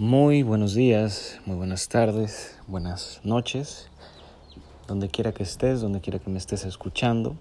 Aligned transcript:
Muy 0.00 0.42
buenos 0.42 0.72
días, 0.72 1.40
muy 1.44 1.56
buenas 1.56 1.90
tardes, 1.90 2.56
buenas 2.66 3.20
noches, 3.22 3.90
donde 4.88 5.10
quiera 5.10 5.32
que 5.32 5.42
estés, 5.42 5.82
donde 5.82 6.00
quiera 6.00 6.18
que 6.18 6.30
me 6.30 6.38
estés 6.38 6.64
escuchando. 6.64 7.36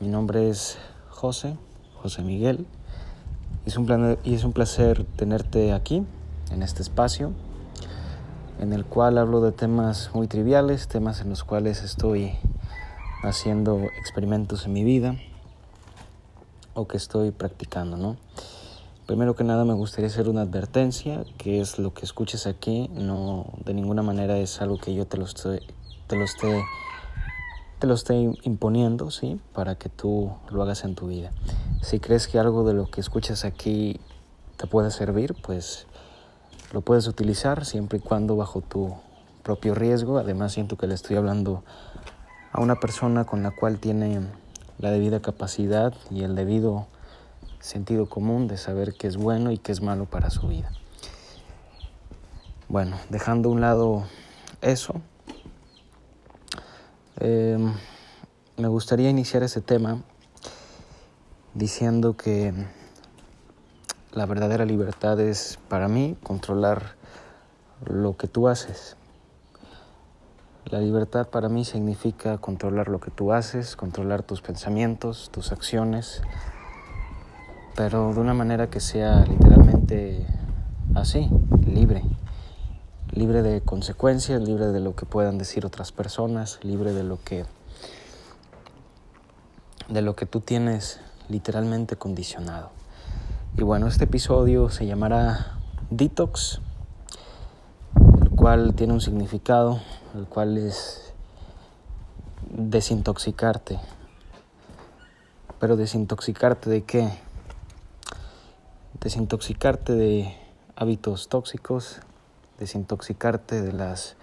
Mi 0.00 0.08
nombre 0.08 0.48
es 0.48 0.78
José, 1.10 1.58
José 2.00 2.22
Miguel, 2.22 2.66
es 3.66 3.76
un, 3.76 4.16
y 4.24 4.34
es 4.34 4.44
un 4.44 4.54
placer 4.54 5.04
tenerte 5.16 5.74
aquí, 5.74 6.02
en 6.50 6.62
este 6.62 6.80
espacio, 6.80 7.32
en 8.58 8.72
el 8.72 8.86
cual 8.86 9.18
hablo 9.18 9.42
de 9.42 9.52
temas 9.52 10.12
muy 10.14 10.28
triviales, 10.28 10.88
temas 10.88 11.20
en 11.20 11.28
los 11.28 11.44
cuales 11.44 11.82
estoy 11.82 12.38
haciendo 13.22 13.82
experimentos 13.98 14.64
en 14.64 14.72
mi 14.72 14.82
vida 14.82 15.16
o 16.72 16.88
que 16.88 16.96
estoy 16.96 17.32
practicando, 17.32 17.98
¿no? 17.98 18.16
Primero 19.06 19.36
que 19.36 19.44
nada 19.44 19.64
me 19.64 19.72
gustaría 19.72 20.08
hacer 20.08 20.28
una 20.28 20.42
advertencia, 20.42 21.24
que 21.38 21.60
es 21.60 21.78
lo 21.78 21.94
que 21.94 22.04
escuches 22.04 22.48
aquí, 22.48 22.90
no 22.92 23.46
de 23.64 23.72
ninguna 23.72 24.02
manera 24.02 24.36
es 24.36 24.60
algo 24.60 24.78
que 24.78 24.94
yo 24.94 25.06
te 25.06 25.16
lo 25.16 25.24
estoy, 25.26 25.60
te 26.08 26.16
lo 26.16 26.24
esté, 26.24 26.60
te 27.78 27.86
lo 27.86 27.94
esté 27.94 28.14
imponiendo, 28.42 29.12
¿sí? 29.12 29.40
Para 29.52 29.76
que 29.76 29.88
tú 29.88 30.32
lo 30.50 30.60
hagas 30.60 30.82
en 30.82 30.96
tu 30.96 31.06
vida. 31.06 31.30
Si 31.82 32.00
crees 32.00 32.26
que 32.26 32.40
algo 32.40 32.66
de 32.66 32.74
lo 32.74 32.90
que 32.90 33.00
escuchas 33.00 33.44
aquí 33.44 34.00
te 34.56 34.66
puede 34.66 34.90
servir, 34.90 35.36
pues 35.40 35.86
lo 36.72 36.80
puedes 36.80 37.06
utilizar 37.06 37.64
siempre 37.64 37.98
y 37.98 38.00
cuando 38.00 38.34
bajo 38.34 38.60
tu 38.60 38.92
propio 39.44 39.76
riesgo. 39.76 40.18
Además 40.18 40.52
siento 40.52 40.76
que 40.76 40.88
le 40.88 40.94
estoy 40.94 41.14
hablando 41.14 41.62
a 42.50 42.60
una 42.60 42.80
persona 42.80 43.24
con 43.24 43.44
la 43.44 43.52
cual 43.52 43.78
tiene 43.78 44.26
la 44.80 44.90
debida 44.90 45.20
capacidad 45.20 45.94
y 46.10 46.24
el 46.24 46.34
debido 46.34 46.88
sentido 47.60 48.08
común 48.08 48.48
de 48.48 48.56
saber 48.56 48.94
qué 48.94 49.06
es 49.06 49.16
bueno 49.16 49.50
y 49.50 49.58
qué 49.58 49.72
es 49.72 49.82
malo 49.82 50.06
para 50.06 50.30
su 50.30 50.48
vida. 50.48 50.70
Bueno, 52.68 52.98
dejando 53.10 53.48
a 53.48 53.52
un 53.52 53.60
lado 53.60 54.04
eso, 54.60 55.00
em, 57.20 57.72
me 58.56 58.68
gustaría 58.68 59.08
iniciar 59.10 59.42
ese 59.42 59.60
tema 59.60 60.02
diciendo 61.54 62.16
que 62.16 62.52
la 64.12 64.26
verdadera 64.26 64.64
libertad 64.64 65.20
es 65.20 65.58
para 65.68 65.88
mí 65.88 66.16
controlar 66.22 66.96
lo 67.84 68.16
que 68.16 68.28
tú 68.28 68.48
haces. 68.48 68.96
La 70.64 70.80
libertad 70.80 71.28
para 71.28 71.48
mí 71.48 71.64
significa 71.64 72.38
controlar 72.38 72.88
lo 72.88 72.98
que 72.98 73.12
tú 73.12 73.32
haces, 73.32 73.76
controlar 73.76 74.24
tus 74.24 74.42
pensamientos, 74.42 75.30
tus 75.30 75.52
acciones, 75.52 76.22
pero 77.76 78.14
de 78.14 78.20
una 78.20 78.32
manera 78.32 78.70
que 78.70 78.80
sea 78.80 79.26
literalmente 79.26 80.26
así, 80.94 81.28
libre, 81.66 82.02
libre 83.12 83.42
de 83.42 83.60
consecuencias, 83.60 84.40
libre 84.40 84.68
de 84.68 84.80
lo 84.80 84.96
que 84.96 85.04
puedan 85.04 85.36
decir 85.36 85.66
otras 85.66 85.92
personas, 85.92 86.58
libre 86.62 86.94
de 86.94 87.04
lo 87.04 87.22
que 87.22 87.44
de 89.88 90.02
lo 90.02 90.16
que 90.16 90.26
tú 90.26 90.40
tienes 90.40 91.00
literalmente 91.28 91.96
condicionado. 91.96 92.70
Y 93.58 93.62
bueno, 93.62 93.86
este 93.86 94.04
episodio 94.04 94.70
se 94.70 94.86
llamará 94.86 95.58
Detox, 95.90 96.60
el 98.22 98.30
cual 98.30 98.74
tiene 98.74 98.94
un 98.94 99.00
significado, 99.00 99.80
el 100.16 100.26
cual 100.26 100.56
es 100.56 101.12
desintoxicarte. 102.50 103.78
Pero 105.60 105.76
desintoxicarte 105.76 106.68
de 106.68 106.82
qué? 106.82 107.26
Desintoxicarte 109.06 109.92
de 109.92 110.34
hábitos 110.74 111.28
tóxicos, 111.28 112.00
desintoxicarte 112.58 113.62
de 113.62 113.72
las 113.72 114.16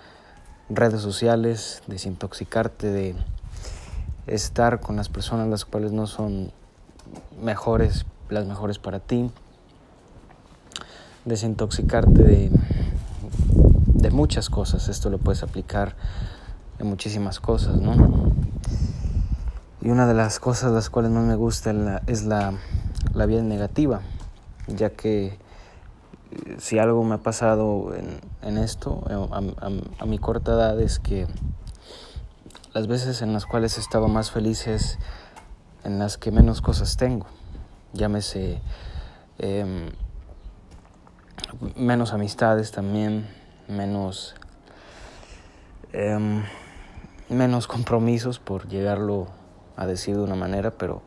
redes 0.67 0.99
sociales, 0.99 1.81
desintoxicarte 1.87 2.91
de 2.91 3.15
estar 4.27 4.81
con 4.81 4.97
las 4.97 5.07
personas 5.07 5.47
las 5.47 5.63
cuales 5.63 5.93
no 5.93 6.05
son 6.05 6.51
mejores, 7.41 8.05
las 8.27 8.45
mejores 8.45 8.77
para 8.77 8.99
ti, 8.99 9.31
desintoxicarte 11.23 12.21
de, 12.21 12.51
muchas 14.11 14.49
cosas, 14.49 14.89
esto 14.89 15.09
lo 15.09 15.17
puedes 15.17 15.43
aplicar 15.43 15.95
en 16.77 16.87
muchísimas 16.87 17.39
cosas, 17.39 17.77
¿no? 17.77 18.33
Y 19.81 19.89
una 19.91 20.07
de 20.07 20.13
las 20.13 20.41
cosas 20.41 20.73
las 20.73 20.89
cuales 20.89 21.09
más 21.11 21.23
me 21.23 21.35
gusta 21.35 22.01
es 22.05 22.25
la, 22.25 22.53
la 23.13 23.25
vida 23.25 23.43
negativa 23.43 24.01
ya 24.67 24.91
que 24.91 25.25
eh, 25.25 25.37
si 26.57 26.79
algo 26.79 27.03
me 27.03 27.15
ha 27.15 27.19
pasado 27.19 27.93
en, 28.41 28.57
esto, 28.57 29.03
eh, 29.09 29.77
a, 29.99 30.05
mi 30.05 30.19
corta 30.19 30.53
edad, 30.53 30.79
es 30.79 30.99
que 30.99 31.27
las 32.73 32.87
veces 32.87 33.21
en 33.21 33.33
las 33.33 33.45
cuales 33.45 33.77
he 33.77 33.81
estado 33.81 34.07
más 34.07 34.31
feliz 34.31 34.67
es 34.67 34.97
en 35.83 35.99
las 35.99 36.17
que 36.17 36.31
menos 36.31 36.61
cosas 36.61 36.97
tengo. 36.97 37.27
Llámese 37.93 38.61
em, 39.37 39.91
menos 41.75 42.13
amistades 42.13 42.71
también, 42.71 43.27
menos, 43.67 44.35
em, 45.91 46.43
menos 47.29 47.67
compromisos, 47.67 48.39
por 48.39 48.67
llegarlo 48.67 49.27
a 49.75 49.85
decir 49.85 50.15
de 50.15 50.23
una 50.23 50.35
manera, 50.35 50.71
pero, 50.71 51.01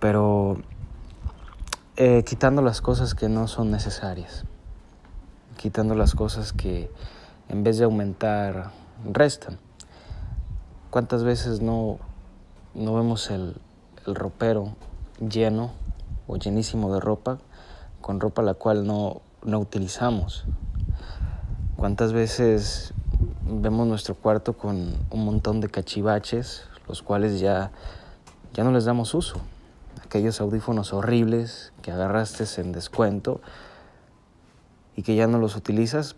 pero 0.00 0.58
eh, 1.98 2.24
quitando 2.24 2.60
las 2.60 2.82
cosas 2.82 3.14
que 3.14 3.30
no 3.30 3.48
son 3.48 3.70
necesarias, 3.70 4.44
quitando 5.56 5.94
las 5.94 6.14
cosas 6.14 6.52
que 6.52 6.90
en 7.48 7.62
vez 7.62 7.78
de 7.78 7.84
aumentar 7.84 8.70
restan. 9.10 9.58
¿Cuántas 10.90 11.24
veces 11.24 11.62
no, 11.62 11.98
no 12.74 12.94
vemos 12.94 13.30
el, 13.30 13.56
el 14.06 14.14
ropero 14.14 14.76
lleno 15.26 15.72
o 16.26 16.36
llenísimo 16.36 16.92
de 16.92 17.00
ropa 17.00 17.38
con 18.02 18.20
ropa 18.20 18.42
la 18.42 18.52
cual 18.52 18.86
no, 18.86 19.22
no 19.42 19.58
utilizamos? 19.58 20.44
¿Cuántas 21.76 22.12
veces 22.12 22.92
vemos 23.42 23.86
nuestro 23.86 24.14
cuarto 24.14 24.52
con 24.52 24.94
un 25.10 25.24
montón 25.24 25.62
de 25.62 25.70
cachivaches, 25.70 26.64
los 26.88 27.02
cuales 27.02 27.40
ya, 27.40 27.70
ya 28.52 28.64
no 28.64 28.72
les 28.72 28.84
damos 28.84 29.14
uso? 29.14 29.40
Aquellos 30.06 30.40
audífonos 30.40 30.92
horribles 30.92 31.72
que 31.82 31.90
agarraste 31.90 32.44
en 32.60 32.70
descuento 32.70 33.40
y 34.94 35.02
que 35.02 35.16
ya 35.16 35.26
no 35.26 35.38
los 35.38 35.56
utilizas, 35.56 36.14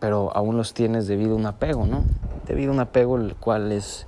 pero 0.00 0.34
aún 0.34 0.56
los 0.56 0.72
tienes 0.72 1.06
debido 1.06 1.34
a 1.34 1.36
un 1.36 1.46
apego, 1.46 1.86
¿no? 1.86 2.04
Debido 2.46 2.70
a 2.70 2.74
un 2.74 2.80
apego 2.80 3.18
el 3.18 3.34
cual 3.36 3.70
es 3.70 4.06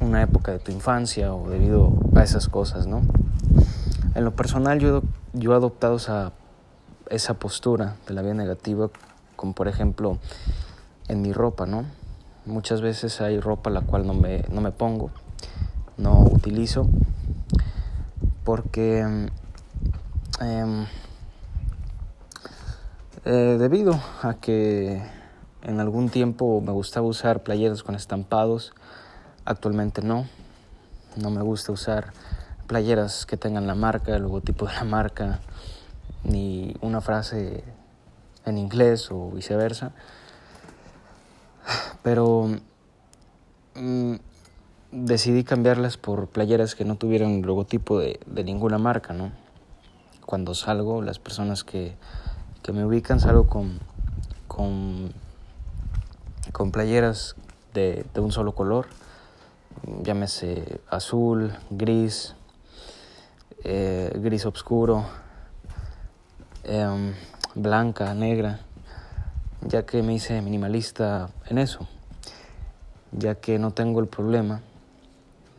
una 0.00 0.22
época 0.22 0.52
de 0.52 0.60
tu 0.60 0.70
infancia 0.70 1.34
o 1.34 1.50
debido 1.50 1.92
a 2.14 2.22
esas 2.22 2.48
cosas, 2.48 2.86
¿no? 2.86 3.02
En 4.14 4.24
lo 4.24 4.36
personal 4.36 4.78
yo, 4.78 5.02
yo 5.32 5.52
he 5.52 5.56
adoptado 5.56 5.96
esa, 5.96 6.32
esa 7.10 7.34
postura 7.34 7.96
de 8.06 8.14
la 8.14 8.22
vida 8.22 8.34
negativa, 8.34 8.88
como 9.34 9.52
por 9.52 9.66
ejemplo 9.66 10.18
en 11.08 11.22
mi 11.22 11.32
ropa, 11.32 11.66
¿no? 11.66 11.84
Muchas 12.46 12.80
veces 12.80 13.20
hay 13.20 13.40
ropa 13.40 13.68
la 13.68 13.80
cual 13.80 14.06
no 14.06 14.14
me, 14.14 14.44
no 14.50 14.60
me 14.60 14.70
pongo 14.70 15.10
no 15.96 16.20
utilizo 16.24 16.88
porque 18.44 19.00
em, 20.40 20.86
eh, 23.24 23.56
debido 23.58 24.00
a 24.22 24.34
que 24.34 25.02
en 25.62 25.80
algún 25.80 26.08
tiempo 26.08 26.60
me 26.60 26.72
gustaba 26.72 27.06
usar 27.06 27.42
playeras 27.42 27.82
con 27.82 27.94
estampados, 27.94 28.72
actualmente 29.44 30.02
no, 30.02 30.26
no 31.16 31.30
me 31.30 31.42
gusta 31.42 31.72
usar 31.72 32.12
playeras 32.66 33.26
que 33.26 33.36
tengan 33.36 33.66
la 33.66 33.74
marca, 33.74 34.16
el 34.16 34.22
logotipo 34.22 34.66
de 34.66 34.72
la 34.74 34.84
marca, 34.84 35.40
ni 36.24 36.74
una 36.80 37.00
frase 37.00 37.62
en 38.44 38.58
inglés 38.58 39.10
o 39.10 39.30
viceversa. 39.30 39.92
Pero 42.02 42.48
mm, 43.74 44.14
decidí 44.92 45.42
cambiarlas 45.42 45.96
por 45.96 46.28
playeras 46.28 46.74
que 46.74 46.84
no 46.84 46.96
tuvieran 46.96 47.42
logotipo 47.42 47.98
de, 47.98 48.20
ninguna 48.44 48.78
marca, 48.78 49.14
¿no? 49.14 49.32
Cuando 50.26 50.54
salgo, 50.54 51.02
las 51.02 51.18
personas 51.18 51.64
que, 51.64 51.96
me 52.72 52.84
ubican 52.84 53.18
salgo 53.18 53.48
con, 53.48 53.80
con, 54.46 55.12
con 56.52 56.70
playeras 56.70 57.34
de, 57.74 58.04
un 58.16 58.32
solo 58.32 58.54
color, 58.54 58.86
llámese 60.02 60.80
azul, 60.88 61.52
gris, 61.70 62.34
eh, 63.64 64.12
gris 64.16 64.44
oscuro, 64.44 65.06
em, 66.64 67.14
blanca, 67.54 68.12
negra, 68.14 68.60
ya 69.62 69.86
que 69.86 70.02
me 70.02 70.14
hice 70.14 70.40
minimalista 70.42 71.30
en 71.46 71.58
eso, 71.58 71.88
ya 73.10 73.36
que 73.36 73.58
no 73.58 73.70
tengo 73.70 74.00
el 74.00 74.06
problema 74.06 74.60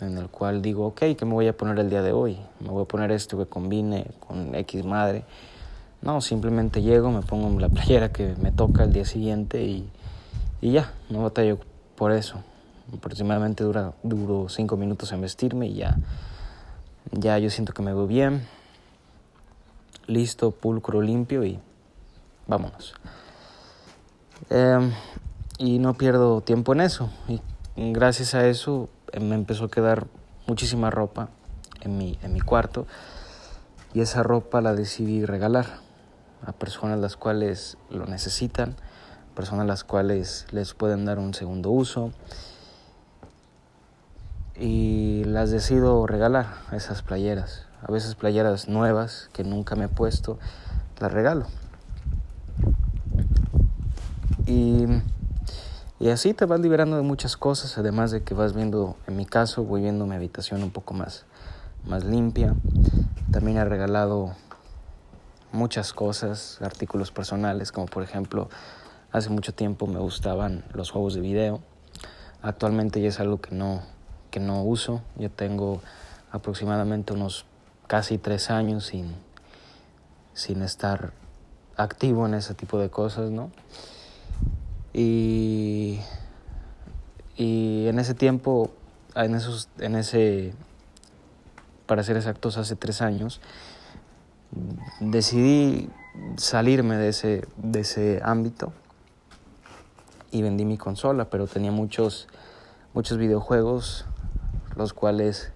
en 0.02 0.18
el 0.18 0.30
cual 0.30 0.62
digo, 0.62 0.88
ok, 0.88 1.00
¿qué 1.18 1.26
me 1.26 1.34
voy 1.34 1.48
a 1.48 1.56
poner 1.56 1.80
el 1.80 1.90
día 1.90 2.02
de 2.02 2.12
hoy? 2.12 2.38
Me 2.60 2.70
voy 2.70 2.84
a 2.84 2.86
poner 2.86 3.12
esto 3.12 3.38
que 3.38 3.46
combine 3.46 4.08
con 4.20 4.54
X 4.56 4.86
madre. 4.86 5.24
No, 6.02 6.22
simplemente 6.22 6.82
llego, 6.82 7.12
me 7.12 7.22
pongo 7.22 7.60
la 7.60 7.70
playera 7.70 8.12
que 8.12 8.36
me 8.42 8.52
toca 8.52 8.84
el 8.84 8.94
día 8.94 9.06
siguiente 9.06 9.64
y, 9.64 9.90
y 10.62 10.72
ya, 10.72 10.92
no 11.10 11.24
batallo 11.24 11.60
por 11.96 12.12
eso. 12.12 12.40
Aproximadamente 12.94 13.64
dura, 13.64 13.94
duro 14.04 14.50
cinco 14.50 14.76
minutos 14.76 15.12
en 15.14 15.22
vestirme 15.22 15.68
y 15.68 15.76
ya, 15.76 15.98
ya 17.12 17.38
yo 17.38 17.50
siento 17.50 17.74
que 17.74 17.82
me 17.82 17.94
veo 17.94 18.08
bien, 18.08 18.46
listo, 20.08 20.52
pulcro, 20.52 21.02
limpio 21.02 21.46
y 21.46 21.60
vámonos. 22.48 22.94
Em, 24.50 24.92
y 25.58 25.80
no 25.80 25.94
pierdo 25.94 26.42
tiempo 26.42 26.74
en 26.74 26.82
eso. 26.82 27.10
Y 27.28 27.40
gracias 27.94 28.36
a 28.36 28.46
eso 28.48 28.90
me 29.20 29.36
empezó 29.36 29.66
a 29.66 29.70
quedar 29.70 30.08
muchísima 30.48 30.90
ropa 30.90 31.30
en 31.82 31.98
mi, 31.98 32.18
en 32.22 32.34
mi 32.34 32.42
cuarto 32.42 32.88
y 33.94 34.02
esa 34.02 34.24
ropa 34.24 34.62
la 34.62 34.74
decidí 34.74 35.26
regalar 35.26 35.66
a 36.46 36.52
personas 36.52 37.00
las 37.00 37.16
cuales 37.16 37.78
lo 37.90 38.06
necesitan, 38.06 38.76
personas 39.36 39.68
las 39.68 39.84
cuales 39.84 40.48
les 40.52 40.74
pueden 40.74 41.06
dar 41.06 41.20
un 41.20 41.34
segundo 41.34 41.70
uso 41.70 42.12
y 44.56 45.24
las 45.26 45.52
decido 45.52 46.06
regalar 46.08 46.48
esas 46.72 47.02
playeras. 47.02 47.66
A 47.82 47.92
veces 47.92 48.16
playeras 48.16 48.68
nuevas 48.68 49.30
que 49.34 49.44
nunca 49.44 49.76
me 49.76 49.86
he 49.86 49.90
puesto, 49.90 50.40
las 51.00 51.12
regalo. 51.12 51.48
Y, 54.46 54.86
y 56.00 56.10
así 56.10 56.34
te 56.34 56.46
vas 56.46 56.60
liberando 56.60 56.98
de 56.98 57.04
muchas 57.04 57.38
cosas, 57.38 57.78
además 57.78 58.12
de 58.12 58.24
que 58.24 58.34
vas 58.34 58.54
viendo, 58.54 58.98
en 59.08 59.16
mi 59.16 59.26
caso, 59.26 59.64
voy 59.64 59.82
viendo 59.82 60.06
mi 60.06 60.16
habitación 60.16 60.64
un 60.64 60.72
poco 60.72 60.94
más, 60.94 61.26
más 61.86 62.04
limpia. 62.04 62.56
También 63.32 63.58
he 63.58 63.66
regalado 63.66 64.36
muchas 65.52 65.94
cosas, 65.94 66.60
artículos 66.62 67.12
personales, 67.12 67.72
como 67.72 67.86
por 67.86 68.04
ejemplo, 68.04 68.50
hace 69.12 69.30
mucho 69.30 69.54
tiempo 69.54 69.88
me 69.88 70.00
gustaban 70.00 70.66
los 70.74 70.92
juegos 70.92 71.14
de 71.14 71.22
video. 71.22 71.62
Actualmente 72.42 73.00
ya 73.00 73.10
es 73.10 73.20
algo 73.20 73.40
que 73.40 73.56
no, 73.56 73.82
que 74.32 74.40
no 74.40 74.64
uso. 74.64 75.02
Yo 75.16 75.30
tengo 75.30 75.82
aproximadamente 76.32 77.14
unos 77.14 77.46
casi 77.88 78.18
tres 78.18 78.50
años 78.50 78.88
sin, 78.88 79.14
sin 80.34 80.64
estar 80.64 81.14
activo 81.78 82.26
en 82.26 82.34
ese 82.34 82.56
tipo 82.56 82.80
de 82.80 82.90
cosas, 82.90 83.30
¿no? 83.30 83.52
Y, 84.94 86.00
y 87.36 87.88
en 87.88 88.00
ese 88.00 88.14
tiempo, 88.14 88.72
en, 89.16 89.36
esos, 89.36 89.70
en 89.80 89.96
ese, 89.96 90.54
para 91.86 92.04
ser 92.04 92.18
exactos, 92.18 92.58
hace 92.58 92.76
tres 92.76 93.02
años, 93.02 93.42
decidí 95.00 95.90
salirme 96.38 96.98
de 96.98 97.10
ese, 97.10 97.48
de 97.58 97.80
ese 97.80 98.22
ámbito 98.24 98.72
y 100.32 100.42
vendí 100.42 100.66
mi 100.66 100.78
consola, 100.78 101.30
pero 101.30 101.48
tenía 101.48 101.72
muchos, 101.72 102.28
muchos 102.94 103.18
videojuegos 103.18 104.06
los 104.76 104.94
cuales 104.94 105.52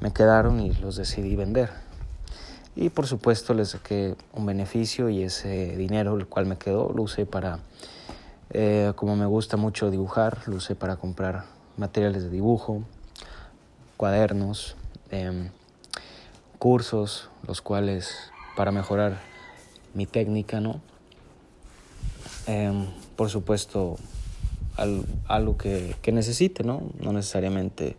me 0.00 0.12
quedaron 0.12 0.60
y 0.60 0.72
los 0.74 0.96
decidí 0.96 1.36
vender. 1.36 1.70
Y 2.76 2.90
por 2.90 3.06
supuesto 3.06 3.52
les 3.54 3.70
saqué 3.70 4.14
un 4.32 4.46
beneficio 4.46 5.08
y 5.08 5.22
ese 5.22 5.76
dinero, 5.76 6.16
el 6.16 6.26
cual 6.26 6.46
me 6.46 6.56
quedó, 6.56 6.92
lo 6.94 7.02
usé 7.02 7.26
para, 7.26 7.58
eh, 8.52 8.92
como 8.96 9.14
me 9.14 9.26
gusta 9.26 9.56
mucho 9.56 9.90
dibujar, 9.90 10.38
lo 10.46 10.56
usé 10.56 10.74
para 10.74 10.96
comprar 10.96 11.44
materiales 11.76 12.24
de 12.24 12.30
dibujo, 12.30 12.82
cuadernos, 13.96 14.76
em, 15.10 15.50
cursos, 16.58 17.30
los 17.46 17.62
cuales 17.62 18.32
para 18.56 18.72
mejorar 18.72 19.20
mi 19.94 20.06
técnica, 20.06 20.60
¿no? 20.60 20.80
Em, 22.46 22.86
por 23.16 23.30
supuesto, 23.30 23.96
algo 25.28 25.56
que, 25.56 25.94
que 26.02 26.10
necesite, 26.10 26.64
¿no? 26.64 26.82
No 27.00 27.12
necesariamente 27.12 27.96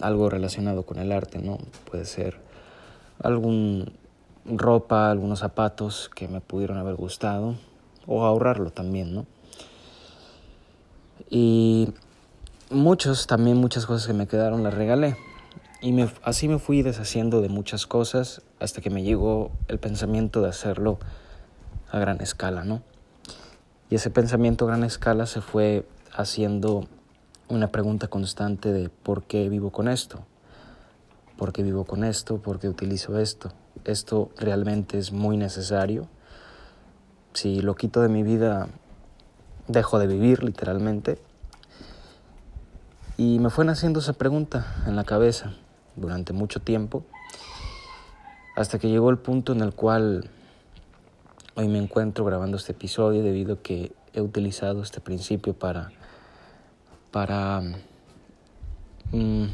algo 0.00 0.30
relacionado 0.30 0.84
con 0.84 0.98
el 0.98 1.10
arte, 1.10 1.40
¿no? 1.40 1.58
Puede 1.90 2.04
ser 2.04 2.38
algún 3.22 3.92
ropa, 4.44 5.10
algunos 5.10 5.40
zapatos 5.40 6.10
que 6.14 6.28
me 6.28 6.40
pudieron 6.40 6.78
haber 6.78 6.94
gustado 6.94 7.56
o 8.06 8.24
ahorrarlo 8.24 8.70
también, 8.70 9.14
¿no? 9.14 9.26
Y 11.30 11.94
muchos, 12.70 13.26
también 13.26 13.56
muchas 13.56 13.86
cosas 13.86 14.06
que 14.08 14.12
me 14.12 14.26
quedaron 14.26 14.64
las 14.64 14.74
regalé. 14.74 15.16
Y 15.80 15.92
me, 15.92 16.10
así 16.22 16.48
me 16.48 16.58
fui 16.58 16.82
deshaciendo 16.82 17.40
de 17.40 17.48
muchas 17.48 17.86
cosas 17.86 18.42
hasta 18.58 18.82
que 18.82 18.90
me 18.90 19.02
llegó 19.02 19.52
el 19.68 19.78
pensamiento 19.78 20.42
de 20.42 20.48
hacerlo 20.48 20.98
a 21.90 21.98
gran 21.98 22.20
escala, 22.20 22.64
¿no? 22.64 22.82
Y 23.88 23.94
ese 23.94 24.10
pensamiento 24.10 24.64
a 24.64 24.68
gran 24.68 24.84
escala 24.84 25.26
se 25.26 25.40
fue 25.40 25.86
haciendo 26.12 26.86
una 27.48 27.68
pregunta 27.68 28.08
constante 28.08 28.72
de 28.72 28.88
por 28.88 29.24
qué 29.24 29.48
vivo 29.48 29.70
con 29.70 29.88
esto, 29.88 30.24
por 31.36 31.52
qué 31.52 31.62
vivo 31.62 31.84
con 31.84 32.04
esto, 32.04 32.38
por 32.38 32.58
qué 32.60 32.68
utilizo 32.68 33.18
esto. 33.18 33.50
Esto 33.84 34.30
realmente 34.36 34.98
es 34.98 35.12
muy 35.12 35.36
necesario. 35.36 36.06
Si 37.32 37.62
lo 37.62 37.74
quito 37.74 38.02
de 38.02 38.08
mi 38.08 38.22
vida, 38.22 38.68
dejo 39.70 39.98
de 39.98 40.06
vivir 40.06 40.42
literalmente. 40.42 41.18
Y 43.16 43.38
me 43.38 43.50
fue 43.50 43.64
naciendo 43.64 44.00
esa 44.00 44.14
pregunta 44.14 44.82
en 44.86 44.96
la 44.96 45.04
cabeza 45.04 45.54
durante 45.96 46.32
mucho 46.32 46.60
tiempo, 46.60 47.04
hasta 48.56 48.78
que 48.78 48.88
llegó 48.88 49.10
el 49.10 49.18
punto 49.18 49.52
en 49.52 49.60
el 49.60 49.74
cual 49.74 50.30
hoy 51.54 51.68
me 51.68 51.78
encuentro 51.78 52.24
grabando 52.24 52.56
este 52.56 52.72
episodio 52.72 53.22
debido 53.22 53.54
a 53.54 53.58
que 53.58 53.92
he 54.12 54.20
utilizado 54.20 54.82
este 54.82 55.00
principio 55.00 55.54
para 55.54 55.92
para, 57.10 57.62
mm, 59.12 59.46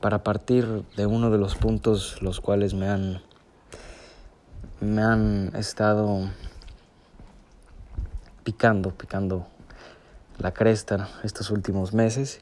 para 0.00 0.22
partir 0.22 0.84
de 0.96 1.06
uno 1.06 1.30
de 1.30 1.38
los 1.38 1.54
puntos 1.56 2.22
los 2.22 2.40
cuales 2.40 2.74
me 2.74 2.88
han, 2.88 3.22
me 4.80 5.02
han 5.02 5.52
estado 5.54 6.30
picando, 8.44 8.90
picando 8.90 9.46
la 10.38 10.52
cresta 10.52 11.08
estos 11.22 11.50
últimos 11.50 11.94
meses 11.94 12.40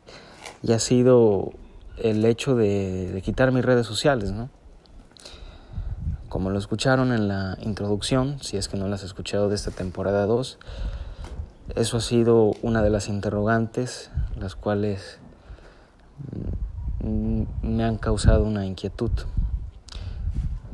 y 0.62 0.72
ha 0.72 0.78
sido 0.78 1.52
el 1.98 2.24
hecho 2.24 2.54
de, 2.54 3.10
de 3.12 3.22
quitar 3.22 3.52
mis 3.52 3.64
redes 3.64 3.86
sociales, 3.86 4.32
¿no? 4.32 4.48
Como 6.28 6.50
lo 6.50 6.58
escucharon 6.58 7.12
en 7.12 7.26
la 7.26 7.58
introducción, 7.60 8.40
si 8.40 8.56
es 8.56 8.68
que 8.68 8.76
no 8.76 8.86
las 8.86 9.00
has 9.00 9.06
escuchado 9.06 9.48
de 9.48 9.56
esta 9.56 9.72
temporada 9.72 10.26
2, 10.26 10.58
eso 11.76 11.96
ha 11.98 12.00
sido 12.00 12.52
una 12.62 12.82
de 12.82 12.90
las 12.90 13.08
interrogantes, 13.08 14.10
las 14.36 14.56
cuales 14.56 15.18
mm, 17.04 17.42
me 17.62 17.84
han 17.84 17.96
causado 17.96 18.44
una 18.44 18.66
inquietud. 18.66 19.12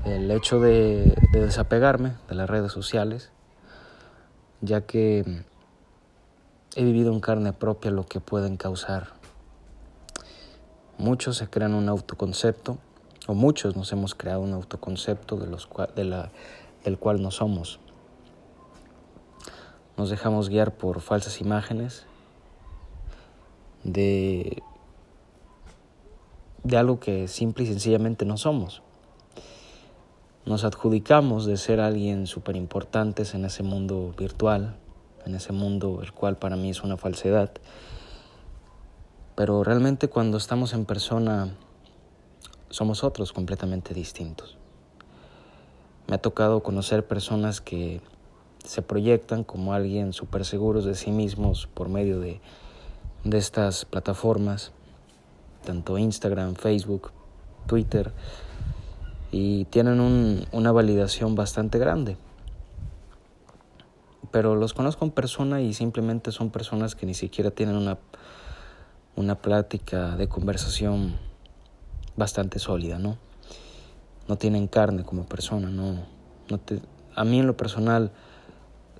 El 0.04 0.30
hecho 0.30 0.58
de, 0.60 1.14
desapegarme 1.32 2.12
de 2.28 2.34
las 2.34 2.48
redes 2.48 2.72
sociales, 2.72 3.30
ya 4.60 4.82
que 4.82 5.24
he 6.74 6.84
vivido 6.84 7.12
en 7.12 7.20
carne 7.20 7.52
propia 7.52 7.90
lo 7.90 8.06
que 8.06 8.20
pueden 8.20 8.56
causar. 8.56 9.08
Muchos 10.98 11.36
se 11.36 11.48
crean 11.48 11.74
un 11.74 11.88
autoconcepto, 11.88 12.78
o 13.26 13.34
muchos 13.34 13.76
nos 13.76 13.92
hemos 13.92 14.14
creado 14.14 14.40
un 14.40 14.52
autoconcepto 14.52 15.36
de 15.36 15.46
los 15.46 15.68
del 16.84 16.98
cual 16.98 17.20
no 17.22 17.30
somos 17.30 17.80
nos 19.96 20.10
dejamos 20.10 20.48
guiar 20.48 20.74
por 20.76 21.00
falsas 21.00 21.40
imágenes 21.40 22.04
de, 23.82 24.62
de 26.64 26.76
algo 26.76 27.00
que 27.00 27.28
simple 27.28 27.64
y 27.64 27.68
sencillamente 27.68 28.24
no 28.24 28.36
somos. 28.36 28.82
Nos 30.46 30.62
adjudicamos 30.62 31.44
de 31.44 31.56
ser 31.56 31.80
alguien 31.80 32.28
súper 32.28 32.54
importantes 32.54 33.34
en 33.34 33.44
ese 33.44 33.64
mundo 33.64 34.14
virtual, 34.16 34.76
en 35.24 35.34
ese 35.34 35.52
mundo 35.52 35.98
el 36.00 36.12
cual 36.12 36.36
para 36.36 36.54
mí 36.54 36.70
es 36.70 36.84
una 36.84 36.96
falsedad. 36.96 37.50
Pero 39.34 39.64
realmente 39.64 40.06
cuando 40.06 40.36
estamos 40.38 40.72
en 40.72 40.84
persona 40.84 41.48
somos 42.70 43.02
otros 43.02 43.32
completamente 43.32 43.92
distintos. 43.92 44.56
Me 46.06 46.14
ha 46.14 46.18
tocado 46.18 46.62
conocer 46.62 47.04
personas 47.04 47.60
que 47.60 48.00
se 48.64 48.82
proyectan 48.82 49.42
como 49.42 49.72
alguien 49.72 50.12
súper 50.12 50.44
seguros 50.44 50.84
de 50.84 50.94
sí 50.94 51.10
mismos 51.10 51.66
por 51.74 51.88
medio 51.88 52.20
de, 52.20 52.40
de 53.24 53.38
estas 53.38 53.84
plataformas, 53.84 54.70
tanto 55.64 55.98
Instagram, 55.98 56.54
Facebook, 56.54 57.10
Twitter, 57.66 58.12
y 59.36 59.66
tienen 59.66 60.00
un, 60.00 60.46
una 60.52 60.72
validación 60.72 61.34
bastante 61.34 61.78
grande. 61.78 62.16
Pero 64.30 64.56
los 64.56 64.72
conozco 64.72 65.04
en 65.04 65.10
persona 65.10 65.60
y 65.60 65.74
simplemente 65.74 66.32
son 66.32 66.50
personas 66.50 66.94
que 66.94 67.04
ni 67.04 67.12
siquiera 67.12 67.50
tienen 67.50 67.76
una, 67.76 67.98
una 69.14 69.34
plática 69.36 70.16
de 70.16 70.26
conversación 70.26 71.16
bastante 72.16 72.58
sólida, 72.58 72.98
¿no? 72.98 73.18
No 74.26 74.36
tienen 74.36 74.68
carne 74.68 75.04
como 75.04 75.26
persona, 75.26 75.68
no, 75.68 75.98
a 77.14 77.24
mí 77.24 77.38
en 77.38 77.46
lo 77.46 77.56
personal 77.56 78.12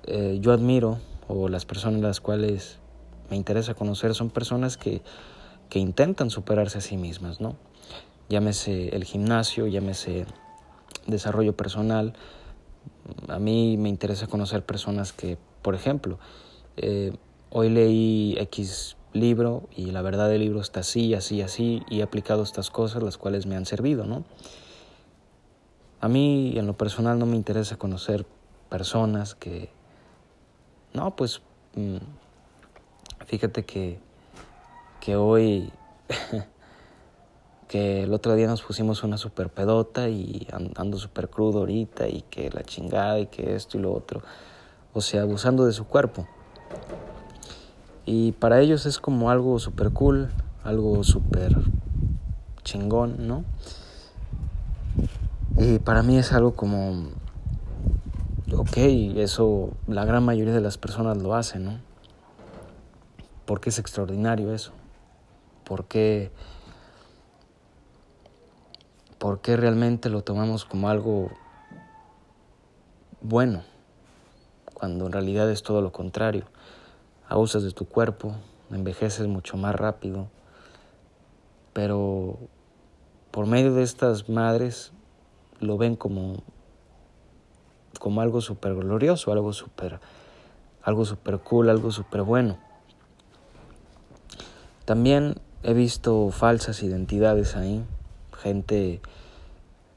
eh, 0.05 0.37
yo 0.39 0.53
admiro 0.53 0.99
o 1.27 1.49
las 1.49 1.65
personas 1.65 2.01
las 2.01 2.21
cuales 2.21 2.77
me 3.31 3.37
interesa 3.37 3.73
conocer 3.73 4.13
son 4.13 4.29
personas 4.29 4.77
que, 4.77 5.01
que 5.69 5.79
intentan 5.79 6.29
superarse 6.29 6.77
a 6.77 6.81
sí 6.81 6.95
mismas, 6.95 7.41
¿no? 7.41 7.55
Llámese 8.29 8.95
el 8.95 9.03
gimnasio, 9.05 9.67
llámese 9.67 10.25
desarrollo 11.05 11.55
personal. 11.55 12.13
A 13.27 13.39
mí 13.39 13.77
me 13.77 13.89
interesa 13.89 14.27
conocer 14.27 14.65
personas 14.65 15.13
que, 15.13 15.37
por 15.61 15.75
ejemplo, 15.75 16.19
eh, 16.75 17.13
hoy 17.49 17.69
leí 17.69 18.35
X 18.39 18.97
libro 19.13 19.67
y 19.75 19.91
la 19.91 20.01
verdad 20.01 20.29
del 20.29 20.41
libro 20.41 20.61
está 20.61 20.81
así, 20.81 21.13
así, 21.13 21.41
así 21.41 21.81
y 21.89 21.99
he 21.99 22.03
aplicado 22.03 22.43
estas 22.43 22.69
cosas 22.69 23.01
las 23.03 23.17
cuales 23.17 23.45
me 23.45 23.55
han 23.55 23.65
servido, 23.65 24.05
¿no? 24.05 24.23
A 25.99 26.07
mí 26.07 26.53
en 26.57 26.67
lo 26.67 26.77
personal 26.77 27.17
no 27.17 27.25
me 27.25 27.35
interesa 27.35 27.77
conocer 27.77 28.25
personas 28.69 29.33
que, 29.33 29.69
no, 30.93 31.15
pues 31.15 31.41
mm, 31.75 31.97
fíjate 33.25 33.65
que, 33.65 33.99
que 34.99 35.15
hoy, 35.15 35.71
que 37.67 38.03
el 38.03 38.13
otro 38.13 38.35
día 38.35 38.47
nos 38.47 38.61
pusimos 38.61 39.03
una 39.03 39.17
super 39.17 39.49
pedota 39.49 40.09
y 40.09 40.47
ando 40.75 40.97
super 40.97 41.29
crudo 41.29 41.59
ahorita 41.59 42.07
y 42.07 42.21
que 42.29 42.49
la 42.49 42.63
chingada 42.63 43.19
y 43.19 43.27
que 43.27 43.55
esto 43.55 43.77
y 43.77 43.81
lo 43.81 43.93
otro, 43.93 44.21
o 44.93 45.01
sea, 45.01 45.23
abusando 45.23 45.65
de 45.65 45.73
su 45.73 45.85
cuerpo. 45.85 46.27
Y 48.05 48.31
para 48.33 48.61
ellos 48.61 48.85
es 48.85 48.99
como 48.99 49.29
algo 49.31 49.59
super 49.59 49.91
cool, 49.91 50.29
algo 50.63 51.03
super 51.03 51.57
chingón, 52.63 53.27
¿no? 53.27 53.43
Y 55.57 55.79
para 55.79 56.03
mí 56.03 56.17
es 56.17 56.33
algo 56.33 56.53
como, 56.53 57.09
ok, 58.53 58.77
eso 59.17 59.71
la 59.87 60.05
gran 60.05 60.23
mayoría 60.23 60.53
de 60.53 60.61
las 60.61 60.77
personas 60.77 61.17
lo 61.17 61.33
hacen, 61.35 61.65
¿no? 61.65 61.79
Porque 63.45 63.69
es 63.69 63.79
extraordinario 63.79 64.53
eso. 64.53 64.71
Porque, 65.63 66.31
porque 69.27 69.57
realmente 69.57 70.09
lo 70.09 70.21
tomamos 70.21 70.63
como 70.63 70.87
algo 70.87 71.29
bueno, 73.19 73.61
cuando 74.73 75.05
en 75.05 75.11
realidad 75.11 75.51
es 75.51 75.63
todo 75.63 75.81
lo 75.81 75.91
contrario 75.91 76.45
abusas 77.27 77.63
de 77.63 77.71
tu 77.71 77.83
cuerpo, 77.83 78.37
envejeces 78.71 79.27
mucho 79.27 79.57
más 79.57 79.75
rápido, 79.75 80.29
pero 81.73 82.37
por 83.29 83.47
medio 83.47 83.73
de 83.73 83.83
estas 83.83 84.29
madres 84.29 84.93
lo 85.59 85.77
ven 85.77 85.97
como, 85.97 86.41
como 87.99 88.21
algo 88.21 88.39
súper 88.39 88.75
glorioso, 88.75 89.33
algo 89.33 89.51
súper 89.51 89.99
algo 90.83 91.03
super 91.03 91.39
cool, 91.39 91.69
algo 91.69 91.91
súper 91.91 92.21
bueno. 92.21 92.57
También 94.85 95.35
he 95.63 95.73
visto 95.73 96.29
falsas 96.31 96.81
identidades 96.81 97.57
ahí, 97.57 97.83
gente 98.41 99.01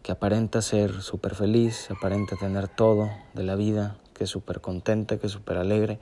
que 0.03 0.13
aparenta 0.13 0.63
ser 0.63 1.03
súper 1.03 1.35
feliz, 1.35 1.91
aparenta 1.91 2.37
tener 2.37 2.69
todo 2.69 3.11
de 3.35 3.43
la 3.43 3.55
vida, 3.55 3.97
que 4.15 4.25
es 4.25 4.31
súper 4.31 4.61
contenta, 4.61 5.19
que 5.19 5.27
es 5.27 5.33
súper 5.33 5.59
alegre, 5.59 5.99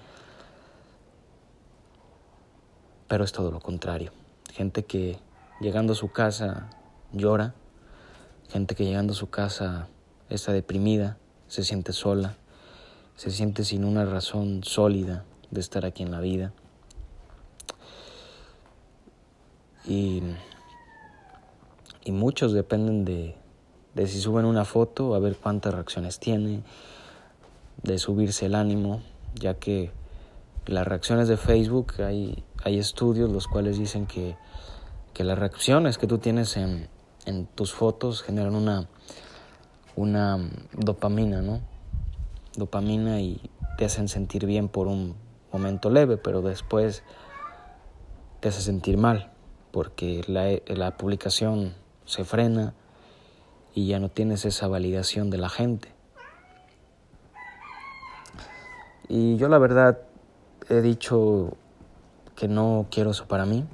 pero 3.08 3.24
es 3.24 3.32
todo 3.32 3.50
lo 3.50 3.60
contrario. 3.60 4.12
Gente 4.52 4.84
que 4.84 5.18
llegando 5.60 5.92
a 5.94 5.96
su 5.96 6.10
casa 6.12 6.70
llora, 7.12 7.54
gente 8.48 8.74
que 8.74 8.84
llegando 8.84 9.12
a 9.12 9.16
su 9.16 9.30
casa 9.30 9.88
está 10.30 10.52
deprimida, 10.52 11.16
se 11.48 11.64
siente 11.64 11.92
sola, 11.92 12.36
se 13.16 13.30
siente 13.30 13.64
sin 13.64 13.84
una 13.84 14.04
razón 14.04 14.62
sólida 14.62 15.24
de 15.50 15.60
estar 15.60 15.84
aquí 15.84 16.02
en 16.02 16.10
la 16.12 16.20
vida. 16.20 16.52
Y, 19.86 20.22
y 22.08 22.12
muchos 22.12 22.52
dependen 22.52 23.04
de, 23.04 23.34
de 23.94 24.06
si 24.06 24.20
suben 24.20 24.46
una 24.46 24.64
foto, 24.64 25.14
a 25.14 25.18
ver 25.18 25.36
cuántas 25.36 25.74
reacciones 25.74 26.18
tiene, 26.18 26.62
de 27.82 27.98
subirse 27.98 28.46
el 28.46 28.54
ánimo, 28.54 29.02
ya 29.34 29.54
que 29.54 29.90
las 30.66 30.86
reacciones 30.86 31.28
de 31.28 31.36
Facebook 31.36 31.94
hay 32.00 32.44
hay 32.64 32.78
estudios 32.78 33.30
los 33.30 33.46
cuales 33.46 33.78
dicen 33.78 34.06
que, 34.06 34.36
que 35.14 35.24
las 35.24 35.38
reacciones 35.38 35.98
que 35.98 36.06
tú 36.06 36.18
tienes 36.18 36.56
en, 36.56 36.88
en 37.26 37.46
tus 37.46 37.72
fotos 37.72 38.22
generan 38.22 38.54
una, 38.54 38.88
una 39.96 40.38
dopamina, 40.72 41.40
¿no? 41.42 41.60
Dopamina 42.56 43.20
y 43.20 43.40
te 43.76 43.84
hacen 43.84 44.08
sentir 44.08 44.46
bien 44.46 44.68
por 44.68 44.88
un 44.88 45.14
momento 45.52 45.90
leve, 45.90 46.16
pero 46.16 46.42
después 46.42 47.04
te 48.40 48.48
hace 48.48 48.60
sentir 48.60 48.96
mal 48.96 49.32
porque 49.70 50.24
la, 50.26 50.58
la 50.74 50.96
publicación 50.96 51.74
se 52.08 52.24
frena 52.24 52.72
y 53.74 53.86
ya 53.86 54.00
no 54.00 54.08
tienes 54.08 54.46
esa 54.46 54.66
validación 54.66 55.28
de 55.28 55.36
la 55.36 55.50
gente. 55.50 55.92
Y 59.08 59.36
yo 59.36 59.48
la 59.48 59.58
verdad 59.58 59.98
he 60.70 60.80
dicho 60.80 61.54
que 62.34 62.48
no 62.48 62.86
quiero 62.90 63.10
eso 63.10 63.26
para 63.28 63.44
mí, 63.44 63.66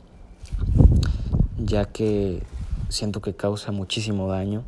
ya 1.58 1.84
que 1.84 2.42
siento 2.88 3.20
que 3.20 3.34
causa 3.34 3.70
muchísimo 3.70 4.28
daño 4.28 4.64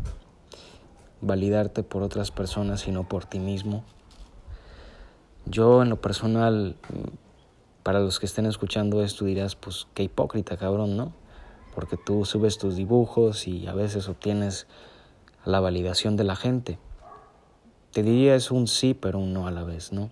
validarte 1.20 1.82
por 1.82 2.04
otras 2.04 2.30
personas 2.30 2.86
y 2.86 2.92
no 2.92 3.08
por 3.08 3.24
ti 3.24 3.40
mismo. 3.40 3.82
Yo 5.44 5.82
en 5.82 5.90
lo 5.90 6.00
personal, 6.00 6.76
para 7.82 7.98
los 7.98 8.20
que 8.20 8.26
estén 8.26 8.46
escuchando 8.46 9.02
esto 9.02 9.24
dirás, 9.24 9.56
pues 9.56 9.88
qué 9.92 10.04
hipócrita, 10.04 10.56
cabrón, 10.56 10.96
¿no? 10.96 11.25
Porque 11.76 11.96
tú 11.96 12.24
subes 12.24 12.58
tus 12.58 12.74
dibujos 12.74 13.46
y 13.46 13.68
a 13.68 13.74
veces 13.74 14.08
obtienes 14.08 14.66
la 15.44 15.60
validación 15.60 16.16
de 16.16 16.24
la 16.24 16.34
gente. 16.34 16.80
Te 17.92 18.02
diría 18.02 18.34
es 18.34 18.50
un 18.50 18.66
sí, 18.66 18.94
pero 18.94 19.20
un 19.20 19.32
no 19.32 19.46
a 19.46 19.52
la 19.52 19.62
vez, 19.62 19.92
¿no? 19.92 20.10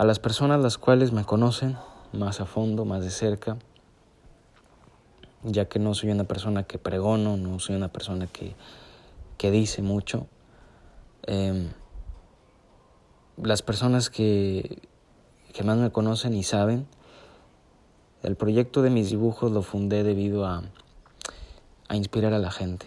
a 0.00 0.04
las 0.04 0.18
personas 0.18 0.62
las 0.62 0.78
cuales 0.78 1.12
me 1.12 1.26
conocen 1.26 1.76
más 2.14 2.40
a 2.40 2.46
fondo, 2.46 2.86
más 2.86 3.04
de 3.04 3.10
cerca, 3.10 3.58
ya 5.42 5.66
que 5.66 5.78
no 5.78 5.92
soy 5.92 6.10
una 6.10 6.24
persona 6.24 6.62
que 6.62 6.78
pregono, 6.78 7.36
no 7.36 7.58
soy 7.58 7.76
una 7.76 7.88
persona 7.88 8.26
que, 8.26 8.54
que 9.36 9.50
dice 9.50 9.82
mucho. 9.82 10.26
Em, 11.24 11.68
las 13.36 13.60
personas 13.60 14.08
que, 14.08 14.78
que 15.52 15.64
más 15.64 15.76
me 15.76 15.90
conocen 15.90 16.32
y 16.32 16.44
saben, 16.44 16.86
el 18.22 18.36
proyecto 18.36 18.82
de 18.82 18.90
mis 18.90 19.10
dibujos 19.10 19.50
lo 19.50 19.62
fundé 19.62 20.02
debido 20.02 20.44
a, 20.46 20.62
a 21.88 21.96
inspirar 21.96 22.34
a 22.34 22.38
la 22.38 22.50
gente, 22.50 22.86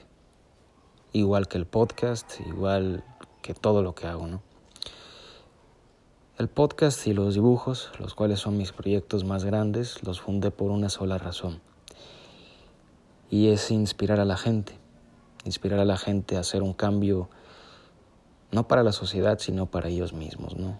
igual 1.11 1.47
que 1.47 1.57
el 1.57 1.65
podcast, 1.65 2.39
igual 2.45 3.03
que 3.41 3.53
todo 3.53 3.81
lo 3.81 3.95
que 3.95 4.07
hago, 4.07 4.27
¿no? 4.27 4.41
El 6.37 6.49
podcast 6.49 7.05
y 7.07 7.13
los 7.13 7.33
dibujos, 7.35 7.91
los 7.99 8.15
cuales 8.15 8.39
son 8.39 8.57
mis 8.57 8.71
proyectos 8.71 9.23
más 9.23 9.43
grandes, 9.43 10.03
los 10.03 10.21
fundé 10.21 10.51
por 10.51 10.71
una 10.71 10.89
sola 10.89 11.17
razón. 11.17 11.61
Y 13.29 13.49
es 13.49 13.71
inspirar 13.71 14.19
a 14.19 14.25
la 14.25 14.37
gente, 14.37 14.73
inspirar 15.45 15.79
a 15.79 15.85
la 15.85 15.97
gente 15.97 16.37
a 16.37 16.41
hacer 16.41 16.61
un 16.61 16.73
cambio 16.73 17.29
no 18.51 18.67
para 18.67 18.83
la 18.83 18.91
sociedad, 18.91 19.39
sino 19.39 19.65
para 19.65 19.89
ellos 19.89 20.13
mismos, 20.13 20.55
¿no? 20.55 20.79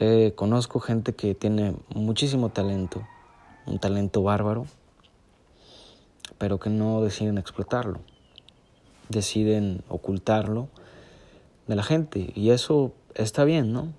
Eh, 0.00 0.32
conozco 0.34 0.80
gente 0.80 1.14
que 1.14 1.36
tiene 1.36 1.76
muchísimo 1.94 2.48
talento, 2.48 3.06
un 3.66 3.78
talento 3.78 4.22
bárbaro, 4.24 4.66
pero 6.36 6.58
que 6.58 6.68
no 6.68 7.00
deciden 7.00 7.38
explotarlo, 7.38 8.00
deciden 9.08 9.84
ocultarlo 9.88 10.68
de 11.68 11.76
la 11.76 11.84
gente. 11.84 12.32
Y 12.34 12.50
eso 12.50 12.92
está 13.14 13.44
bien, 13.44 13.72
¿no? 13.72 13.92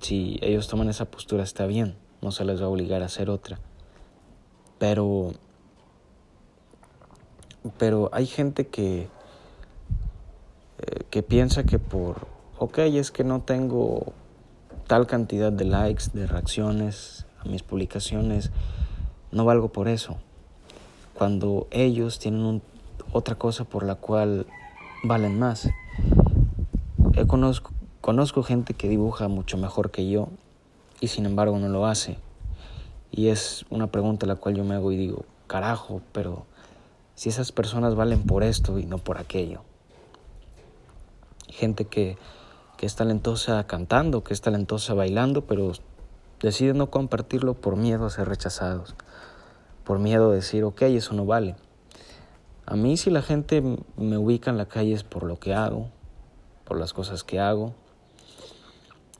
Si 0.00 0.38
ellos 0.42 0.66
toman 0.66 0.88
esa 0.88 1.04
postura 1.04 1.44
está 1.44 1.66
bien, 1.66 1.94
no 2.20 2.32
se 2.32 2.44
les 2.44 2.60
va 2.60 2.66
a 2.66 2.68
obligar 2.68 3.02
a 3.02 3.06
hacer 3.06 3.30
otra. 3.30 3.60
Pero 4.78 5.32
pero 7.76 8.08
hay 8.12 8.26
gente 8.26 8.66
que 8.68 9.08
eh, 10.78 11.04
que 11.10 11.22
piensa 11.22 11.64
que 11.64 11.78
por 11.78 12.26
ok, 12.58 12.78
es 12.78 13.10
que 13.12 13.24
no 13.24 13.42
tengo 13.42 14.12
tal 14.88 15.06
cantidad 15.06 15.52
de 15.52 15.66
likes, 15.66 16.04
de 16.14 16.26
reacciones 16.26 17.26
a 17.44 17.48
mis 17.48 17.62
publicaciones, 17.62 18.50
no 19.30 19.44
valgo 19.44 19.68
por 19.68 19.86
eso. 19.86 20.16
Cuando 21.14 21.68
ellos 21.70 22.18
tienen 22.18 22.62
otra 23.12 23.34
cosa 23.34 23.64
por 23.64 23.84
la 23.84 23.96
cual 23.96 24.46
valen 25.04 25.38
más. 25.38 25.68
Eh, 27.14 27.26
conozco, 27.26 27.70
conozco 28.00 28.42
gente 28.42 28.72
que 28.72 28.88
dibuja 28.88 29.28
mucho 29.28 29.58
mejor 29.58 29.90
que 29.90 30.08
yo 30.08 30.30
y 31.00 31.08
sin 31.08 31.26
embargo 31.26 31.58
no 31.58 31.68
lo 31.68 31.84
hace. 31.84 32.16
Y 33.10 33.28
es 33.28 33.66
una 33.68 33.88
pregunta 33.88 34.26
la 34.26 34.36
cual 34.36 34.56
yo 34.56 34.64
me 34.64 34.74
hago 34.74 34.90
y 34.90 34.96
digo, 34.96 35.26
carajo, 35.46 36.00
pero 36.12 36.46
si 37.14 37.28
esas 37.28 37.52
personas 37.52 37.94
valen 37.94 38.22
por 38.22 38.42
esto 38.42 38.78
y 38.78 38.86
no 38.86 38.96
por 38.96 39.18
aquello. 39.18 39.60
Gente 41.50 41.84
que, 41.84 42.16
que 42.78 42.86
es 42.86 42.94
talentosa 42.94 43.66
cantando, 43.66 44.22
que 44.22 44.32
es 44.32 44.40
talentosa 44.40 44.94
bailando, 44.94 45.44
pero 45.44 45.72
decide 46.40 46.74
no 46.74 46.90
compartirlo 46.90 47.54
por 47.54 47.76
miedo 47.76 48.06
a 48.06 48.10
ser 48.10 48.28
rechazados, 48.28 48.94
por 49.82 49.98
miedo 49.98 50.30
a 50.30 50.34
decir, 50.34 50.62
ok, 50.62 50.82
eso 50.82 51.12
no 51.12 51.26
vale. 51.26 51.56
A 52.66 52.76
mí 52.76 52.96
si 52.96 53.10
la 53.10 53.20
gente 53.20 53.62
me 53.96 54.16
ubica 54.16 54.52
en 54.52 54.58
la 54.58 54.66
calle 54.66 54.92
es 54.92 55.02
por 55.02 55.24
lo 55.24 55.40
que 55.40 55.54
hago, 55.54 55.88
por 56.64 56.78
las 56.78 56.92
cosas 56.92 57.24
que 57.24 57.40
hago. 57.40 57.74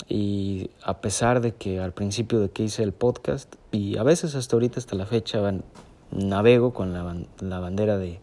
Y 0.09 0.71
a 0.85 1.00
pesar 1.00 1.41
de 1.41 1.53
que 1.53 1.81
al 1.81 1.93
principio 1.93 2.38
de 2.38 2.50
que 2.50 2.62
hice 2.62 2.85
el 2.85 2.93
podcast, 2.93 3.57
y 3.73 3.99
a 3.99 4.05
veces 4.05 4.37
hasta 4.37 4.55
ahorita, 4.55 4.79
hasta 4.79 4.95
la 4.95 5.05
fecha, 5.05 5.41
navego 6.12 6.73
con 6.73 6.93
la, 6.93 7.17
la 7.41 7.59
bandera 7.59 7.99
de, 7.99 8.21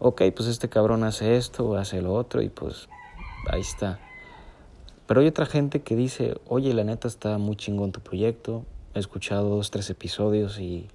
ok, 0.00 0.20
pues 0.36 0.50
este 0.50 0.68
cabrón 0.68 1.02
hace 1.02 1.38
esto, 1.38 1.78
hace 1.78 2.02
lo 2.02 2.12
otro, 2.12 2.42
y 2.42 2.50
pues 2.50 2.90
ahí 3.50 3.62
está. 3.62 4.03
Pero 5.06 5.20
hay 5.20 5.26
otra 5.26 5.46
gente 5.46 5.82
que 5.82 5.96
dice, 5.96 6.40
oye, 6.48 6.72
la 6.72 6.84
neta 6.84 7.08
está 7.08 7.38
muy 7.38 7.56
chingón 7.56 7.92
tu 7.92 8.00
proyecto, 8.00 8.64
he 8.94 8.98
escuchado 8.98 9.48
dos, 9.48 9.70
tres 9.70 9.90
episodios 9.90 10.58
y, 10.58 10.88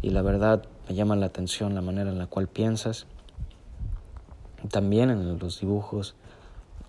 y 0.00 0.10
la 0.10 0.22
verdad 0.22 0.64
me 0.88 0.94
llama 0.94 1.14
la 1.14 1.26
atención 1.26 1.74
la 1.74 1.82
manera 1.82 2.10
en 2.10 2.18
la 2.18 2.26
cual 2.26 2.48
piensas. 2.48 3.06
También 4.70 5.10
en 5.10 5.38
los 5.38 5.60
dibujos, 5.60 6.14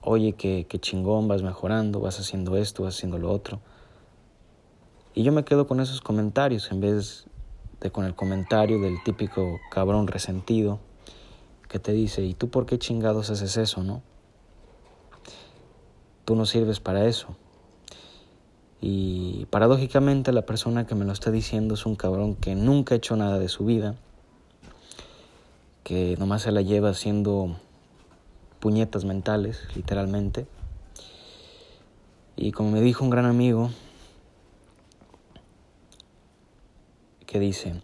oye, 0.02 0.34
qué 0.34 0.80
chingón, 0.80 1.28
vas 1.28 1.44
mejorando, 1.44 2.00
vas 2.00 2.20
haciendo 2.20 2.58
esto, 2.58 2.84
vas 2.84 2.96
haciendo 2.96 3.20
lo 3.20 3.32
otro. 3.32 3.60
Y 5.16 5.22
yo 5.24 5.32
me 5.32 5.44
quedo 5.44 5.68
con 5.68 5.80
esos 5.80 6.02
comentarios 6.02 6.72
en 6.72 6.82
vez 6.82 7.28
de 7.80 7.92
con 7.92 8.06
el 8.06 8.16
comentario 8.16 8.80
del 8.80 9.04
típico 9.04 9.60
cabrón 9.70 10.08
resentido 10.08 10.80
que 11.70 11.78
te 11.78 11.92
dice, 11.92 12.24
¿y 12.24 12.34
tú 12.34 12.50
por 12.50 12.66
qué 12.66 12.80
chingados 12.80 13.30
haces 13.30 13.58
eso, 13.58 13.84
no? 13.84 14.02
Tú 16.26 16.36
no 16.36 16.46
sirves 16.46 16.80
para 16.80 17.06
eso. 17.06 17.36
Y 18.82 19.46
paradójicamente 19.46 20.34
la 20.34 20.46
persona 20.46 20.86
que 20.86 20.96
me 20.96 21.06
lo 21.06 21.14
está 21.14 21.32
diciendo 21.32 21.76
es 21.76 21.86
un 21.86 21.96
cabrón 21.96 22.36
que 22.36 22.54
nunca 22.56 22.94
ha 22.94 22.98
hecho 22.98 23.16
nada 23.16 23.40
de 23.40 23.48
su 23.48 23.66
vida, 23.66 23.96
que 25.84 26.18
nomás 26.18 26.42
se 26.42 26.52
la 26.52 26.62
lleva 26.62 26.90
haciendo 26.90 27.56
puñetas 28.60 29.06
mentales, 29.06 29.62
literalmente. 29.76 30.48
Y 32.36 32.52
como 32.52 32.72
me 32.72 32.82
dijo 32.82 33.04
un 33.04 33.10
gran 33.10 33.26
amigo, 33.26 33.70
que 37.26 37.40
dice, 37.40 37.82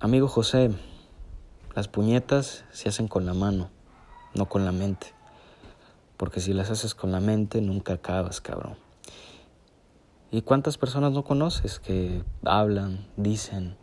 amigo 0.00 0.28
José, 0.28 0.70
las 1.74 1.88
puñetas 1.88 2.64
se 2.72 2.88
hacen 2.88 3.08
con 3.08 3.24
la 3.24 3.34
mano, 3.34 3.70
no 4.34 4.46
con 4.46 4.64
la 4.64 4.72
mente. 4.72 5.17
Porque 6.18 6.40
si 6.40 6.52
las 6.52 6.68
haces 6.68 6.94
con 6.94 7.12
la 7.12 7.20
mente, 7.20 7.62
nunca 7.62 7.94
acabas, 7.94 8.42
cabrón. 8.42 8.76
¿Y 10.30 10.42
cuántas 10.42 10.76
personas 10.76 11.12
no 11.12 11.24
conoces 11.24 11.78
que 11.78 12.22
hablan, 12.44 13.06
dicen 13.16 13.76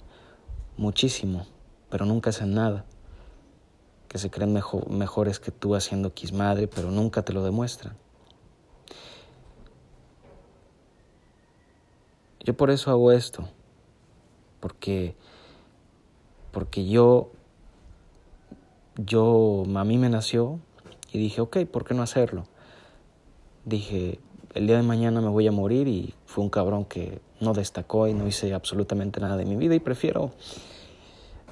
muchísimo, 0.77 1.48
pero 1.89 2.06
nunca 2.06 2.30
hacen 2.30 2.54
nada? 2.54 2.86
Que 4.10 4.20
se 4.20 4.30
creen 4.30 4.54
mejores 4.54 5.39
que 5.39 5.51
tú 5.51 5.75
haciendo 5.75 6.13
quismadre, 6.13 6.68
pero 6.68 6.92
nunca 6.92 7.24
te 7.24 7.34
lo 7.34 7.44
demuestran. 7.44 7.98
Yo 12.42 12.56
por 12.56 12.70
eso 12.70 12.92
hago 12.92 13.12
esto, 13.13 13.48
porque, 14.60 15.15
porque 16.51 16.86
yo, 16.86 17.32
yo, 18.98 19.63
a 19.74 19.84
mí 19.84 19.98
me 19.98 20.10
nació 20.10 20.60
y 21.16 21.18
dije, 21.18 21.40
ok, 21.40 21.60
¿por 21.72 21.86
qué 21.86 21.94
no 21.94 22.04
hacerlo? 22.04 22.46
Dije, 23.64 24.20
el 24.54 24.68
día 24.68 24.75
de 24.75 24.84
mañana 24.84 25.22
me 25.22 25.30
voy 25.30 25.48
a 25.48 25.51
morir 25.54 25.88
y 25.88 26.14
fue 26.25 26.44
un 26.44 26.50
cabrón 26.50 26.84
que 26.84 27.22
no 27.40 27.54
destacó 27.54 28.10
y 28.10 28.14
no 28.14 28.28
hice 28.28 28.54
absolutamente 28.54 29.22
nada 29.22 29.38
de 29.38 29.46
mi 29.46 29.56
vida 29.56 29.75
y 29.75 29.80
prefiero 29.80 30.32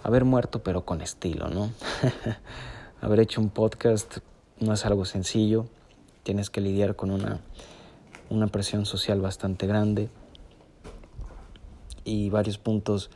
haber 0.04 0.26
muerto 0.26 0.64
pero 0.64 0.84
con 0.84 1.00
estilo, 1.00 1.48
¿no? 1.48 1.70
haber 3.02 3.22
hecho 3.22 3.40
un 3.40 3.50
podcast 3.50 4.18
no 4.60 4.74
es 4.74 4.86
algo 4.86 5.06
sencillo, 5.06 5.66
tienes 6.24 6.50
que 6.50 6.60
lidiar 6.60 6.98
con 6.98 7.10
una, 7.10 7.40
una 8.30 8.48
presión 8.48 8.86
social 8.86 9.22
bastante 9.22 9.66
grande 9.66 10.10
y 12.04 12.30
varios 12.30 12.58
puntos 12.58 13.10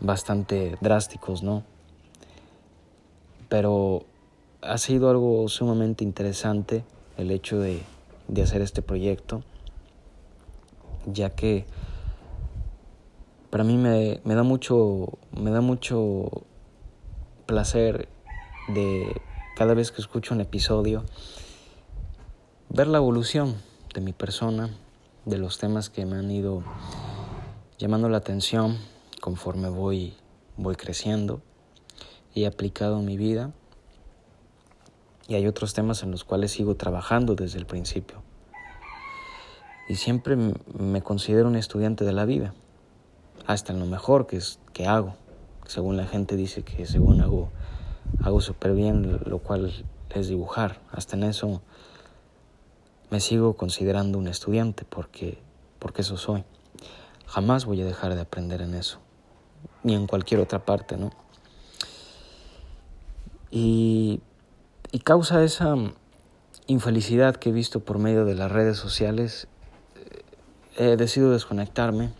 bastante 0.00 0.76
drásticos, 0.80 1.44
¿no? 1.44 1.62
Pero 3.48 4.04
ha 4.62 4.78
sido 4.78 5.10
algo 5.10 5.48
sumamente 5.48 6.04
interesante 6.04 6.84
el 7.16 7.30
hecho 7.30 7.58
de 7.58 7.82
de 8.28 8.42
hacer 8.42 8.60
este 8.60 8.82
proyecto, 8.82 9.42
ya 11.06 11.30
que 11.30 11.66
para 13.50 13.64
mí 13.64 13.76
me, 13.78 14.20
me, 14.24 14.34
da 14.34 14.42
mucho 14.42 15.18
me 15.32 15.50
da 15.50 15.62
mucho 15.62 16.44
placer 17.46 18.08
de 18.68 19.20
cada 19.56 19.72
vez 19.72 19.90
que 19.90 20.02
escucho 20.02 20.34
un 20.34 20.42
episodio 20.42 21.04
ver 22.68 22.86
la 22.86 22.98
evolución 22.98 23.56
de 23.94 24.02
mi 24.02 24.12
persona, 24.12 24.70
de 25.24 25.38
los 25.38 25.56
temas 25.58 25.88
que 25.88 26.04
me 26.04 26.16
han 26.16 26.30
ido 26.30 26.62
llamando 27.78 28.10
la 28.10 28.18
atención 28.18 28.76
conforme 29.22 29.70
voy 29.70 30.14
voy 30.58 30.76
creciendo 30.76 31.40
y 32.34 32.44
aplicado 32.44 32.98
en 32.98 33.06
mi 33.06 33.16
vida 33.16 33.52
y 35.28 35.34
hay 35.34 35.46
otros 35.46 35.74
temas 35.74 36.02
en 36.02 36.10
los 36.10 36.24
cuales 36.24 36.52
sigo 36.52 36.74
trabajando 36.74 37.34
desde 37.34 37.58
el 37.58 37.66
principio. 37.66 38.22
Y 39.88 39.96
siempre 39.96 40.36
me 40.36 41.02
considero 41.02 41.48
un 41.48 41.56
estudiante 41.56 42.04
de 42.04 42.12
la 42.12 42.24
vida, 42.24 42.54
hasta 43.46 43.72
en 43.72 43.78
lo 43.78 43.86
mejor 43.86 44.26
que, 44.26 44.38
es, 44.38 44.58
que 44.72 44.86
hago. 44.86 45.14
Según 45.66 45.98
la 45.98 46.06
gente 46.06 46.34
dice 46.34 46.62
que 46.62 46.86
según 46.86 47.20
hago, 47.20 47.50
hago 48.22 48.40
súper 48.40 48.72
bien, 48.72 49.20
lo 49.26 49.38
cual 49.38 49.72
es 50.10 50.28
dibujar. 50.28 50.80
Hasta 50.90 51.16
en 51.16 51.24
eso 51.24 51.60
me 53.10 53.20
sigo 53.20 53.54
considerando 53.54 54.18
un 54.18 54.28
estudiante 54.28 54.84
porque, 54.88 55.38
porque 55.78 56.02
eso 56.02 56.16
soy. 56.16 56.44
Jamás 57.26 57.66
voy 57.66 57.82
a 57.82 57.84
dejar 57.84 58.14
de 58.14 58.22
aprender 58.22 58.62
en 58.62 58.74
eso, 58.74 58.98
ni 59.82 59.94
en 59.94 60.06
cualquier 60.06 60.40
otra 60.40 60.64
parte, 60.64 60.96
¿no? 60.96 61.10
Y 63.50 64.20
y 64.90 65.00
causa 65.00 65.44
esa 65.44 65.74
infelicidad 66.66 67.36
que 67.36 67.50
he 67.50 67.52
visto 67.52 67.80
por 67.80 67.98
medio 67.98 68.24
de 68.24 68.34
las 68.34 68.50
redes 68.50 68.76
sociales, 68.76 69.48
eh, 70.76 70.92
he 70.92 70.96
decidido 70.96 71.32
desconectarme, 71.32 72.10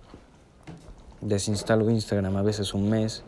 desinstalo 1.21 1.89
Instagram 1.91 2.37
a 2.37 2.43
veces 2.43 2.75
un 2.75 2.91
mes 2.91 3.25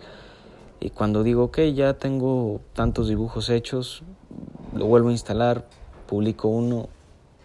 y 0.81 0.91
cuando 0.91 1.23
digo, 1.23 1.45
ok, 1.45 1.59
ya 1.75 1.95
tengo 1.95 2.61
tantos 2.75 3.09
dibujos 3.09 3.51
hechos, 3.51 4.03
lo 4.75 4.87
vuelvo 4.87 5.11
a 5.11 5.13
instalar, 5.13 5.67
publico 6.07 6.49
uno 6.49 6.89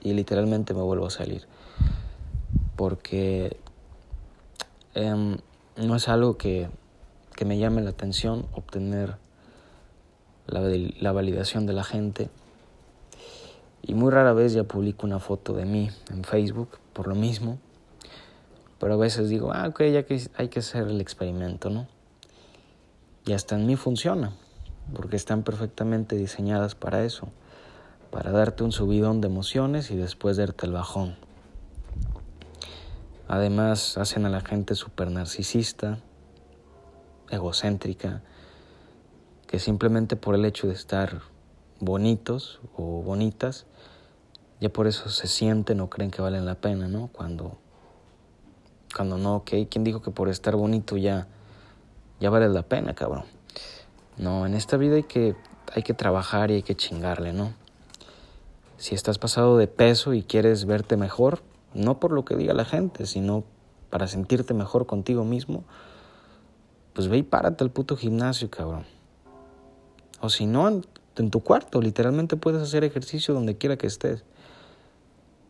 y 0.02 0.14
literalmente 0.14 0.74
me 0.74 0.82
vuelvo 0.82 1.08
a 1.08 1.10
salir. 1.10 1.48
Porque 2.78 3.58
em, 4.94 5.38
no 5.76 5.96
es 5.96 6.08
algo 6.08 6.38
que, 6.38 6.70
que 7.36 7.46
me 7.46 7.58
llame 7.58 7.82
la 7.82 7.90
atención 7.90 8.46
obtener 8.54 9.18
la, 10.48 11.12
validación 11.12 11.66
de 11.66 11.74
la 11.74 11.84
gente. 11.84 12.30
Y 13.84 13.94
muy 13.94 14.12
rara 14.12 14.34
vez 14.34 14.54
ya 14.54 14.64
publico 14.64 15.06
una 15.06 15.20
foto 15.20 15.54
de 15.54 15.66
mí 15.66 15.90
en 16.12 16.24
Facebook 16.24 16.80
por 16.94 17.08
lo 17.08 17.16
mismo. 17.16 17.60
Pero 18.80 18.96
a 18.96 18.98
veces 18.98 19.30
digo, 19.30 19.52
ah, 19.54 19.68
ok, 19.68 19.84
ya 19.84 20.04
que 20.04 20.22
hay 20.38 20.50
que 20.50 20.60
hacer 20.60 20.88
el 20.88 21.02
experimento, 21.02 21.70
¿no? 21.70 21.88
Y 23.26 23.34
hasta 23.34 23.56
en 23.56 23.66
mí 23.66 23.76
funciona, 23.76 24.34
porque 24.94 25.16
están 25.16 25.44
perfectamente 25.44 26.16
diseñadas 26.16 26.76
para 26.76 27.04
eso, 27.04 27.30
para 28.12 28.32
darte 28.32 28.64
un 28.64 28.72
subidón 28.72 29.22
de 29.22 29.28
emociones 29.28 29.90
y 29.92 29.96
después 29.96 30.38
darte 30.38 30.66
el 30.66 30.74
bajón. 30.74 31.16
Además, 33.28 33.98
hacen 33.98 34.26
a 34.26 34.30
la 34.30 34.42
gente 34.42 34.76
súper 34.76 35.10
narcisista, 35.10 35.98
egocéntrica, 37.32 38.22
que 39.48 39.60
simplemente 39.60 40.16
por 40.16 40.36
el 40.36 40.46
hecho 40.46 40.68
de 40.68 40.74
estar 40.74 41.22
bonitos 41.80 42.60
o 42.76 43.02
bonitas, 43.02 43.66
ya 44.60 44.70
por 44.70 44.88
eso 44.88 45.10
se 45.10 45.28
sienten 45.28 45.82
o 45.82 45.90
creen 45.90 46.12
que 46.12 46.22
valen 46.22 46.46
la 46.46 46.56
pena, 46.56 46.88
¿no? 46.88 47.10
Cuando, 47.12 47.58
cuando 48.96 49.18
no, 49.18 49.38
ok, 49.38 49.52
¿quién 49.70 49.84
dijo 49.84 50.02
que 50.02 50.12
por 50.12 50.30
estar 50.30 50.56
bonito 50.56 50.98
ya, 50.98 51.28
ya 52.20 52.30
vale 52.30 52.50
la 52.50 52.64
pena, 52.64 52.96
cabrón? 52.96 53.26
No, 54.18 54.46
en 54.46 54.54
esta 54.54 54.78
vida 54.78 54.96
hay 54.96 55.04
que, 55.04 55.36
hay 55.74 55.84
que 55.84 55.94
trabajar 55.94 56.52
y 56.52 56.56
hay 56.56 56.64
que 56.64 56.76
chingarle, 56.76 57.34
¿no? 57.34 57.54
Si 58.78 58.96
estás 58.96 59.18
pasado 59.18 59.58
de 59.58 59.68
peso 59.68 60.14
y 60.14 60.24
quieres 60.24 60.66
verte 60.66 60.98
mejor, 60.98 61.42
no 61.74 62.00
por 62.00 62.12
lo 62.12 62.26
que 62.26 62.36
diga 62.36 62.54
la 62.54 62.66
gente, 62.66 63.06
sino 63.06 63.44
para 63.90 64.08
sentirte 64.08 64.54
mejor 64.54 64.86
contigo 64.86 65.24
mismo, 65.24 65.64
pues 66.94 67.08
ve 67.08 67.18
y 67.18 67.24
párate 67.24 67.64
al 67.64 67.72
puto 67.72 67.98
gimnasio, 67.98 68.50
cabrón. 68.50 68.95
O 70.26 70.30
si 70.30 70.48
no, 70.48 70.68
en, 70.68 71.30
tu 71.30 71.42
cuarto, 71.42 71.80
literalmente 71.82 72.36
puedes 72.36 72.60
hacer 72.60 72.84
ejercicio 72.84 73.36
donde 73.36 73.58
quiera 73.58 73.78
que 73.78 73.86
estés. 73.86 74.24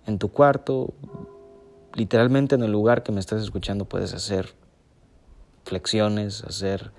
En 0.05 0.19
tu 0.19 0.29
cuarto, 0.29 0.93
literalmente 1.93 2.55
en 2.55 2.63
el 2.63 2.73
lugar 2.73 3.01
que 3.01 3.13
me 3.13 3.21
estás 3.21 3.41
escuchando 3.41 3.85
puedes 3.85 4.13
hacer 4.13 4.53
flexiones, 5.63 6.43
hacer 6.43 6.91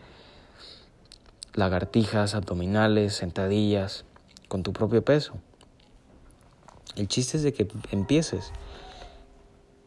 lagartijas, 1.53 2.35
abdominales, 2.35 3.15
sentadillas, 3.15 4.07
con 4.49 4.63
tu 4.63 4.73
propio 4.73 5.05
peso. 5.05 5.35
El 6.97 7.09
chiste 7.09 7.37
es 7.37 7.43
de 7.43 7.53
que 7.53 7.69
empieces. 7.91 8.53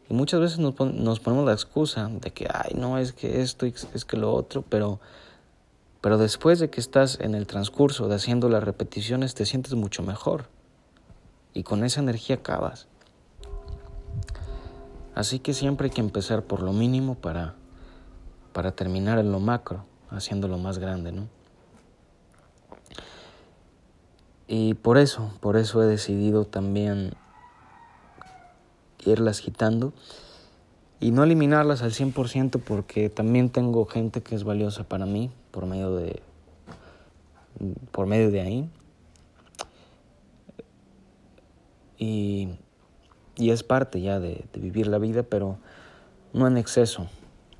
Y 0.08 0.14
muchas 0.14 0.38
veces 0.38 0.58
nos, 0.60 0.74
ponemos 1.18 1.44
la 1.44 1.54
excusa 1.54 2.08
de 2.08 2.30
que, 2.30 2.46
ay, 2.48 2.74
no, 2.76 2.98
es 2.98 3.12
que 3.12 3.42
esto, 3.42 3.66
es 3.66 4.04
que 4.04 4.16
lo 4.16 4.32
otro, 4.32 4.62
pero, 4.62 5.00
pero 6.00 6.16
después 6.16 6.58
de 6.58 6.70
que 6.70 6.80
estás 6.80 7.18
en 7.20 7.34
el 7.34 7.46
transcurso 7.46 8.08
de 8.08 8.14
haciendo 8.14 8.48
las 8.48 8.64
repeticiones, 8.64 9.34
te 9.34 9.44
sientes 9.44 9.74
mucho 9.74 10.02
mejor. 10.02 10.46
Y 11.52 11.62
con 11.62 11.84
esa 11.84 12.00
energía 12.00 12.36
acabas. 12.36 12.86
Así 15.14 15.40
que 15.40 15.52
siempre 15.52 15.86
hay 15.86 15.90
que 15.90 16.00
empezar 16.00 16.44
por 16.44 16.62
lo 16.62 16.72
mínimo 16.72 17.16
para, 17.16 17.54
para 18.52 18.72
terminar 18.72 19.18
en 19.18 19.30
lo 19.30 19.40
macro, 19.40 19.84
haciendo 20.08 20.48
lo 20.48 20.56
más 20.56 20.78
grande, 20.78 21.12
¿no? 21.12 21.28
Y 24.46 24.74
por 24.74 24.96
eso, 24.98 25.30
por 25.40 25.56
eso 25.56 25.82
he 25.82 25.86
decidido 25.86 26.44
también 26.44 27.12
irlas 29.04 29.40
quitando 29.40 29.92
y 30.98 31.10
no 31.12 31.24
eliminarlas 31.24 31.82
al 31.82 31.92
100% 31.92 32.60
porque 32.60 33.10
también 33.10 33.50
tengo 33.50 33.84
gente 33.86 34.22
que 34.22 34.34
es 34.34 34.44
valiosa 34.44 34.84
para 34.84 35.06
mí 35.06 35.30
por 35.50 35.66
medio 35.66 35.94
de 35.96 36.22
por 37.92 38.06
medio 38.06 38.30
de 38.30 38.40
ahí. 38.40 38.70
Y, 41.98 42.48
y 43.36 43.50
es 43.50 43.62
parte 43.62 44.00
ya 44.00 44.18
de, 44.20 44.44
de, 44.52 44.60
vivir 44.60 44.86
la 44.86 44.98
vida, 44.98 45.22
pero 45.22 45.58
no 46.32 46.46
en 46.46 46.56
exceso. 46.56 47.08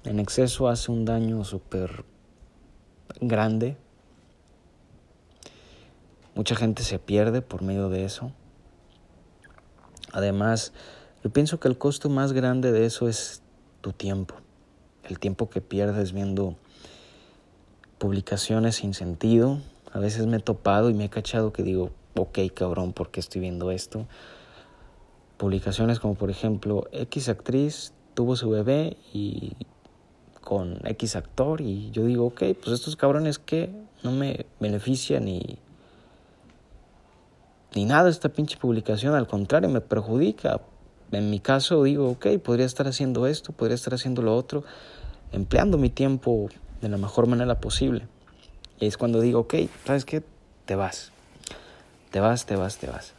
En 0.04 0.18
exceso 0.18 0.68
hace 0.68 0.90
un 0.90 1.04
daño 1.04 1.44
súper 1.44 2.04
grande 3.20 3.76
Mucha 6.40 6.54
gente 6.54 6.84
se 6.84 6.98
pierde 6.98 7.42
por 7.42 7.60
medio 7.60 7.88
de 7.88 8.04
eso. 8.04 8.32
Además, 10.12 10.72
yo 11.22 11.30
pienso 11.30 11.60
que 11.60 11.68
el 11.68 11.76
costo 11.76 12.08
más 12.08 12.32
grande 12.32 12.72
de 12.72 12.86
eso 12.86 13.08
es 13.08 13.42
tu 13.80 13.92
tiempo. 13.92 14.36
El 15.04 15.18
tiempo 15.18 15.50
que 15.50 15.60
pierdes 15.60 16.12
viendo 16.12 16.56
publicaciones 18.00 18.76
sin 18.76 18.94
sentido. 18.94 19.58
A 19.92 19.98
veces 19.98 20.26
me 20.26 20.38
he 20.38 20.40
topado 20.40 20.88
y 20.88 20.94
me 20.94 21.04
he 21.04 21.10
cachado 21.10 21.52
que 21.52 21.62
digo, 21.62 21.90
ok 22.16 22.38
cabrón, 22.54 22.94
¿por 22.94 23.10
qué 23.10 23.20
estoy 23.20 23.42
viendo 23.42 23.70
esto? 23.70 24.06
Publicaciones 25.36 26.00
como 26.00 26.14
por 26.14 26.30
ejemplo, 26.30 26.88
X 26.92 27.28
actriz 27.28 27.92
tuvo 28.14 28.36
su 28.36 28.48
bebé 28.48 28.96
y 29.12 29.52
con 30.40 30.80
X 30.86 31.14
actor 31.14 31.60
y 31.60 31.90
yo 31.90 32.06
digo, 32.06 32.26
ok, 32.26 32.42
pues 32.62 32.68
estos 32.68 32.96
cabrones 32.96 33.38
que 33.38 33.70
no 34.02 34.12
me 34.12 34.46
benefician 34.58 35.28
y 35.28 35.58
ni 37.74 37.84
nada 37.84 38.08
esta 38.08 38.30
pinche 38.30 38.56
publicación, 38.56 39.14
al 39.14 39.28
contrario, 39.28 39.68
me 39.68 39.82
perjudica. 39.82 40.60
En 41.12 41.28
mi 41.28 41.38
caso 41.38 41.82
digo, 41.82 42.08
ok, 42.08 42.38
podría 42.42 42.64
estar 42.64 42.88
haciendo 42.88 43.26
esto, 43.26 43.52
podría 43.52 43.74
estar 43.74 43.92
haciendo 43.92 44.22
lo 44.22 44.34
otro, 44.34 44.64
empleando 45.32 45.76
mi 45.76 45.90
tiempo 45.90 46.48
de 46.80 46.88
la 46.88 46.96
mejor 46.96 47.26
manera 47.26 47.60
posible. 47.60 48.06
Y 48.78 48.86
es 48.86 48.96
cuando 48.96 49.20
digo, 49.20 49.40
ok, 49.40 49.54
¿sabes 49.84 50.04
qué? 50.04 50.22
Te 50.64 50.74
vas. 50.74 51.12
Te 52.10 52.20
vas, 52.20 52.46
te 52.46 52.56
vas, 52.56 52.78
te 52.78 52.88
vas. 52.88 53.12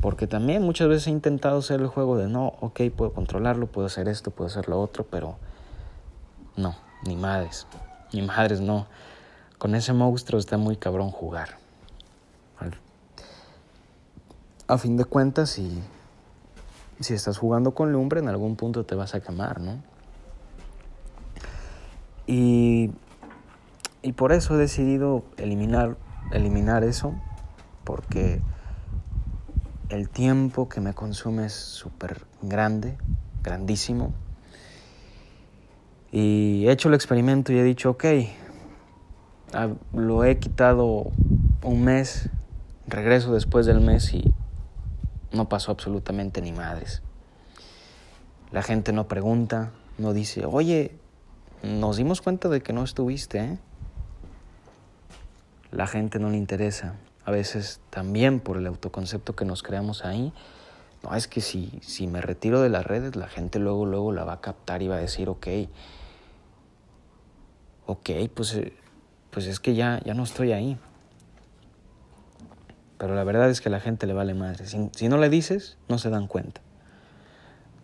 Porque 0.00 0.26
también 0.26 0.62
muchas 0.62 0.88
veces 0.88 1.06
he 1.06 1.10
intentado 1.10 1.58
hacer 1.58 1.80
el 1.80 1.86
juego 1.86 2.16
de 2.16 2.28
no, 2.28 2.54
ok, 2.60 2.80
puedo 2.96 3.12
controlarlo, 3.12 3.66
puedo 3.66 3.86
hacer 3.86 4.08
esto, 4.08 4.30
puedo 4.30 4.48
hacer 4.48 4.68
lo 4.68 4.80
otro, 4.80 5.04
pero 5.10 5.36
no, 6.56 6.76
ni 7.04 7.16
madres, 7.16 7.66
ni 8.12 8.22
madres 8.22 8.60
no. 8.60 8.86
Con 9.58 9.74
ese 9.74 9.92
monstruo 9.92 10.38
está 10.38 10.58
muy 10.58 10.76
cabrón 10.76 11.10
jugar 11.10 11.60
a 14.70 14.78
fin 14.78 14.96
de 14.96 15.04
cuentas, 15.04 15.50
si, 15.50 15.82
si 17.00 17.14
estás 17.14 17.38
jugando 17.38 17.72
con 17.72 17.92
lumbre, 17.92 18.20
en 18.20 18.28
algún 18.28 18.54
punto 18.54 18.84
te 18.84 18.94
vas 18.94 19.16
a 19.16 19.20
quemar, 19.20 19.60
¿no? 19.60 19.82
Y, 22.30 22.92
y 24.02 24.12
por 24.12 24.30
eso 24.30 24.54
he 24.54 24.58
decidido 24.58 25.24
eliminar, 25.36 25.96
eliminar 26.30 26.84
eso, 26.84 27.12
porque 27.82 28.40
el 29.88 30.08
tiempo 30.08 30.68
que 30.68 30.80
me 30.80 30.94
consume 30.94 31.46
es 31.46 31.54
súper 31.54 32.24
grande, 32.40 32.96
grandísimo. 33.42 34.14
Y 36.12 36.68
he 36.68 36.70
hecho 36.70 36.86
el 36.86 36.94
experimento 36.94 37.52
y 37.52 37.58
he 37.58 37.64
dicho, 37.64 37.90
ok, 37.90 38.04
ah, 39.52 39.70
lo 39.92 40.22
he 40.22 40.38
quitado 40.38 41.10
un 41.64 41.82
mes, 41.82 42.30
regreso 42.86 43.34
después 43.34 43.66
del 43.66 43.80
mes 43.80 44.14
y 44.14 44.32
no 45.32 45.48
pasó 45.48 45.72
absolutamente 45.72 46.42
ni 46.42 46.52
madres. 46.52 47.02
La 48.52 48.62
gente 48.62 48.92
no 48.92 49.08
pregunta, 49.08 49.72
no 49.98 50.12
dice, 50.12 50.46
oye, 50.46 50.99
nos 51.62 51.96
dimos 51.96 52.20
cuenta 52.20 52.48
de 52.48 52.60
que 52.62 52.72
no 52.72 52.84
estuviste, 52.84 53.38
¿eh? 53.38 53.58
La 55.70 55.86
gente 55.86 56.18
no 56.18 56.30
le 56.30 56.36
interesa. 56.36 56.96
A 57.24 57.30
veces 57.30 57.80
también 57.90 58.40
por 58.40 58.56
el 58.56 58.66
autoconcepto 58.66 59.36
que 59.36 59.44
nos 59.44 59.62
creamos 59.62 60.04
ahí. 60.04 60.32
No, 61.02 61.14
es 61.14 61.28
que 61.28 61.40
si, 61.40 61.78
si 61.80 62.06
me 62.06 62.20
retiro 62.20 62.60
de 62.60 62.68
las 62.68 62.84
redes, 62.84 63.16
la 63.16 63.28
gente 63.28 63.58
luego, 63.58 63.86
luego 63.86 64.12
la 64.12 64.24
va 64.24 64.34
a 64.34 64.40
captar 64.40 64.82
y 64.82 64.88
va 64.88 64.96
a 64.96 65.00
decir, 65.00 65.28
ok, 65.28 65.46
ok, 67.86 68.10
pues, 68.34 68.54
eh, 68.54 68.72
pues 69.30 69.46
es 69.46 69.60
que 69.60 69.74
ya, 69.74 70.00
ya 70.04 70.14
no 70.14 70.24
estoy 70.24 70.52
ahí. 70.52 70.78
Pero 72.98 73.14
la 73.14 73.24
verdad 73.24 73.48
es 73.48 73.60
que 73.60 73.70
a 73.70 73.72
la 73.72 73.80
gente 73.80 74.06
le 74.06 74.12
vale 74.12 74.34
madre. 74.34 74.66
Si, 74.66 75.08
no 75.08 75.16
le 75.16 75.30
dices, 75.30 75.78
no 75.88 75.96
se 75.96 76.10
dan 76.10 76.26
cuenta. 76.26 76.60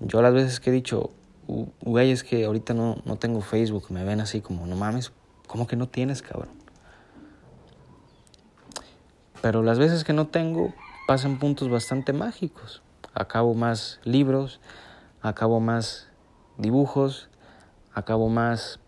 Yo 0.01 0.21
las 0.21 0.35
veces 0.35 0.61
que 0.61 0.69
he 0.69 0.73
dicho, 0.73 1.11
güey, 1.47 2.11
es 2.11 2.25
que 2.25 2.45
ahorita 2.45 2.75
no, 2.75 3.03
no 3.05 3.17
tengo 3.17 3.41
Facebook, 3.41 3.87
me 3.91 4.05
ven 4.05 4.21
así 4.21 4.41
como, 4.41 4.67
no 4.67 4.77
mames, 4.77 5.13
¿cómo 5.47 5.67
que 5.67 5.77
no 5.77 5.89
tienes, 5.89 6.23
cabrón? 6.23 6.51
Pero 9.43 9.63
las 9.63 9.79
veces 9.79 10.05
que 10.05 10.13
no 10.13 10.27
tengo, 10.27 10.75
pasan 11.07 11.39
puntos 11.39 11.69
bastante 11.69 12.13
mágicos. 12.13 12.83
Acabo 13.15 13.55
más 13.55 14.01
libros, 14.05 14.61
acabo 15.23 15.61
más 15.61 16.09
dibujos, 16.59 17.29
acabo 17.95 18.29
más, 18.29 18.81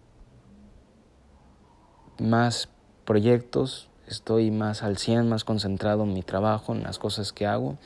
más 2.19 2.69
proyectos, 3.05 3.89
estoy 4.07 4.51
más 4.51 4.83
al 4.83 4.99
100, 4.99 5.29
más 5.29 5.45
concentrado 5.45 6.05
en 6.05 6.13
mi 6.13 6.23
trabajo, 6.23 6.75
en 6.75 6.83
las 6.83 6.99
cosas 6.99 7.33
que 7.33 7.47
hago. 7.47 7.79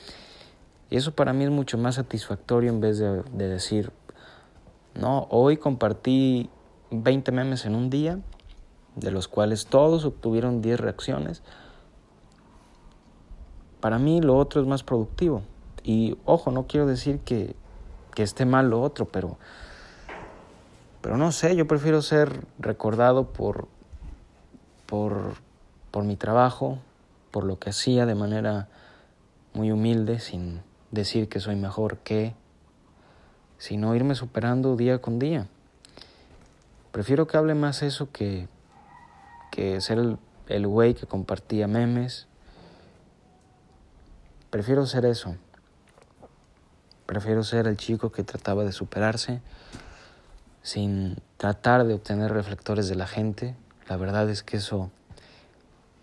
Y 0.90 0.96
eso 0.96 1.14
para 1.14 1.32
mí 1.32 1.44
es 1.44 1.50
mucho 1.50 1.78
más 1.78 1.94
satisfactorio 1.96 2.70
en 2.70 2.80
vez 2.80 2.98
de, 2.98 3.22
decir, 3.48 3.92
no, 4.94 5.26
hoy 5.30 5.56
compartí 5.56 6.50
20 6.90 7.32
memes 7.32 7.64
en 7.64 7.74
un 7.74 7.90
día, 7.90 8.20
de 8.96 9.10
los 9.10 9.28
cuales 9.28 9.66
todos 9.66 10.04
obtuvieron 10.04 10.62
10 10.62 10.80
reacciones. 10.80 11.42
Para 13.80 13.98
mí 13.98 14.20
lo 14.20 14.36
otro 14.36 14.60
es 14.60 14.66
más 14.66 14.82
productivo. 14.82 15.42
Y 15.82 16.16
ojo, 16.24 16.50
no 16.50 16.66
quiero 16.66 16.86
decir 16.86 17.20
que, 17.20 17.56
que 18.14 18.22
esté 18.22 18.44
mal 18.44 18.70
lo 18.70 18.80
otro, 18.82 19.06
pero, 19.06 19.38
pero 21.00 21.16
no 21.16 21.32
sé, 21.32 21.56
yo 21.56 21.66
prefiero 21.66 22.02
ser 22.02 22.46
recordado 22.58 23.32
por, 23.32 23.66
por 24.86 25.34
por 25.92 26.04
mi 26.04 26.16
trabajo, 26.16 26.78
por 27.30 27.44
lo 27.44 27.60
que 27.60 27.70
hacía 27.70 28.06
de 28.06 28.16
manera 28.16 28.68
muy 29.52 29.70
humilde, 29.70 30.18
sin 30.18 30.62
decir 30.90 31.28
que 31.28 31.38
soy 31.38 31.54
mejor 31.54 31.98
que, 31.98 32.34
sino 33.62 33.94
irme 33.94 34.16
superando 34.16 34.74
día 34.74 35.00
con 35.00 35.20
día. 35.20 35.46
Prefiero 36.90 37.28
que 37.28 37.36
hable 37.36 37.54
más 37.54 37.84
eso 37.84 38.10
que, 38.10 38.48
que 39.52 39.80
ser 39.80 39.98
el, 39.98 40.18
el 40.48 40.66
güey 40.66 40.94
que 40.94 41.06
compartía 41.06 41.68
memes. 41.68 42.26
Prefiero 44.50 44.84
ser 44.84 45.04
eso. 45.04 45.36
Prefiero 47.06 47.44
ser 47.44 47.68
el 47.68 47.76
chico 47.76 48.10
que 48.10 48.24
trataba 48.24 48.64
de 48.64 48.72
superarse 48.72 49.42
sin 50.62 51.18
tratar 51.36 51.84
de 51.84 51.94
obtener 51.94 52.32
reflectores 52.32 52.88
de 52.88 52.96
la 52.96 53.06
gente. 53.06 53.54
La 53.88 53.96
verdad 53.96 54.28
es 54.28 54.42
que 54.42 54.56
eso 54.56 54.90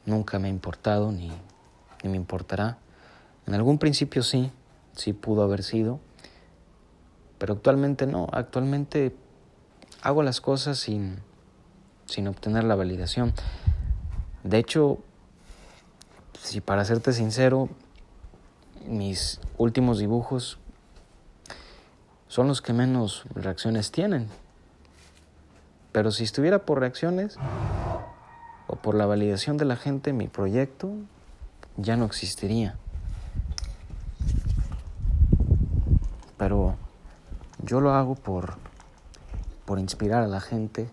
nunca 0.06 0.40
me 0.40 0.48
ha 0.48 0.52
importado 0.52 1.12
ni, 1.12 1.30
ni 2.04 2.10
me 2.10 2.16
importará. 2.16 2.78
En 3.48 3.54
algún 3.54 3.80
principio 3.80 4.24
sí, 4.24 4.50
sí 4.94 5.12
pudo 5.12 5.44
haber 5.44 5.62
sido, 5.62 6.00
Pero 7.40 7.54
actualmente 7.54 8.06
no, 8.06 8.28
actualmente 8.32 9.16
hago 10.04 10.22
las 10.22 10.42
cosas 10.42 10.78
sin, 10.78 11.20
sin 12.06 12.28
obtener 12.28 12.66
la 12.66 12.76
validación. 12.76 13.34
De 14.44 14.60
hecho, 14.60 15.00
si 16.42 16.62
para 16.62 16.86
serte 16.86 17.14
sincero, 17.14 17.70
mis 18.88 19.40
últimos 19.58 20.00
dibujos 20.00 20.60
son 22.28 22.48
los 22.48 22.62
que 22.62 22.74
menos 22.74 23.24
reacciones 23.34 23.92
tienen. 23.92 24.28
Pero 25.92 26.12
si 26.12 26.24
estuviera 26.24 26.60
por 26.60 26.80
reacciones 26.80 27.38
o 28.68 28.76
por 28.76 28.96
la 28.96 29.06
validación 29.06 29.58
de 29.58 29.66
la 29.66 29.76
gente, 29.76 30.14
mi 30.14 30.28
proyecto 30.28 30.92
ya 31.78 31.98
no 31.98 32.06
existiría. 32.06 32.76
Pero 36.38 36.76
yo 37.70 37.82
lo 37.82 37.94
hago 37.94 38.16
por, 38.16 38.56
por 39.66 39.78
inspirar 39.78 40.24
a 40.24 40.28
la 40.28 40.42
gente, 40.42 40.90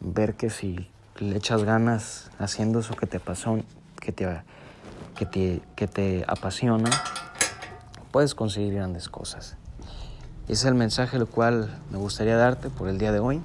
ver 0.00 0.34
que 0.34 0.50
si 0.50 0.90
le 1.18 1.34
echas 1.34 1.64
ganas 1.64 2.30
haciendo 2.38 2.80
eso 2.80 2.94
que 2.94 3.06
te 3.06 3.20
pasó, 3.20 3.58
que 3.98 4.12
te, 4.12 4.28
que 5.16 5.24
te, 5.24 5.62
que 5.74 5.86
te 5.86 6.26
apasiona, 6.28 6.90
puedes 8.12 8.34
conseguir 8.34 8.74
grandes 8.74 9.08
cosas. 9.08 9.56
Es 10.46 10.66
el 10.66 10.74
mensaje 10.74 11.16
el 11.16 11.26
cual 11.26 11.80
me 11.90 11.96
gustaría 11.96 12.36
darte 12.36 12.68
por 12.68 12.90
el 12.90 12.98
día 12.98 13.10
de 13.10 13.20
hoy. 13.20 13.40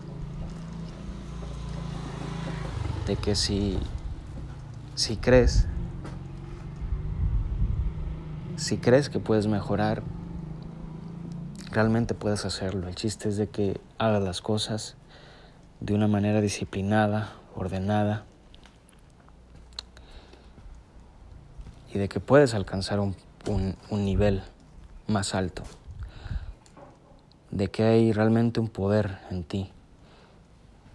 De 3.08 3.16
que 3.16 3.36
si, 3.36 3.80
si 4.96 5.16
crees, 5.16 5.66
si 8.58 8.78
crees 8.78 9.10
que 9.10 9.20
puedes 9.20 9.48
mejorar, 9.48 10.04
realmente 11.72 12.14
puedes 12.14 12.46
hacerlo. 12.46 12.88
El 12.88 12.96
chiste 12.96 13.30
es 13.30 13.38
de 13.38 13.48
que 13.48 13.80
hagas 13.98 14.22
las 14.22 14.42
cosas 14.42 14.96
de 15.80 15.94
una 15.94 16.08
manera 16.08 16.42
disciplinada, 16.42 17.34
ordenada, 17.56 18.26
y 21.94 21.98
de 21.98 22.08
que 22.08 22.20
puedes 22.20 22.54
alcanzar 22.54 23.00
un, 23.00 23.16
un 23.90 24.06
nivel 24.06 24.44
más 25.08 25.36
alto 25.36 25.64
de 27.52 27.70
que 27.70 27.84
hay 27.84 28.14
realmente 28.14 28.60
un 28.60 28.70
poder 28.70 29.20
en 29.30 29.44
ti. 29.44 29.70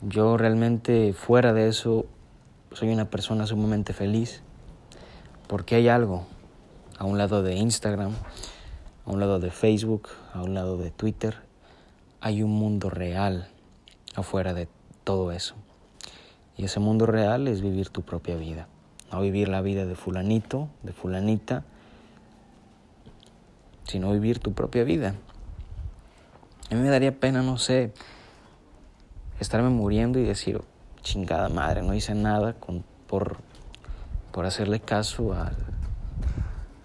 Yo 0.02 0.36
realmente 0.36 1.12
fuera 1.12 1.52
de 1.52 1.68
eso 1.68 2.06
soy 2.72 2.88
una 2.88 3.10
persona 3.10 3.46
sumamente 3.46 3.92
feliz 3.92 4.42
porque 5.46 5.76
hay 5.76 5.88
algo 5.88 6.26
a 6.98 7.04
un 7.04 7.18
lado 7.18 7.42
de 7.42 7.54
Instagram, 7.54 8.12
a 9.06 9.10
un 9.10 9.20
lado 9.20 9.38
de 9.38 9.50
Facebook, 9.50 10.08
a 10.34 10.42
un 10.42 10.54
lado 10.54 10.76
de 10.76 10.90
Twitter, 10.90 11.36
hay 12.20 12.42
un 12.42 12.50
mundo 12.50 12.90
real 12.90 13.48
afuera 14.16 14.52
de 14.52 14.68
todo 15.04 15.30
eso. 15.30 15.54
Y 16.56 16.64
ese 16.64 16.80
mundo 16.80 17.06
real 17.06 17.46
es 17.48 17.60
vivir 17.60 17.88
tu 17.90 18.02
propia 18.02 18.36
vida, 18.36 18.66
no 19.12 19.20
vivir 19.20 19.48
la 19.48 19.60
vida 19.60 19.86
de 19.86 19.94
fulanito, 19.94 20.68
de 20.82 20.92
fulanita, 20.92 21.64
sino 23.84 24.10
vivir 24.10 24.40
tu 24.40 24.52
propia 24.52 24.82
vida. 24.82 25.14
A 26.70 26.74
mí 26.74 26.80
me 26.80 26.88
daría 26.88 27.20
pena, 27.20 27.42
no 27.42 27.58
sé, 27.58 27.92
estarme 29.38 29.68
muriendo 29.68 30.18
y 30.18 30.24
decir, 30.24 30.62
chingada 31.02 31.48
madre, 31.48 31.82
no 31.82 31.94
hice 31.94 32.14
nada 32.16 32.54
con, 32.54 32.82
por, 33.06 33.36
por 34.32 34.46
hacerle 34.46 34.80
caso 34.80 35.32
al, 35.32 35.56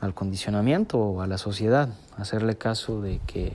al 0.01 0.13
condicionamiento 0.13 0.99
o 0.99 1.21
a 1.21 1.27
la 1.27 1.37
sociedad, 1.37 1.89
hacerle 2.21 2.57
caso 2.57 3.01
de 3.01 3.19
que, 3.27 3.53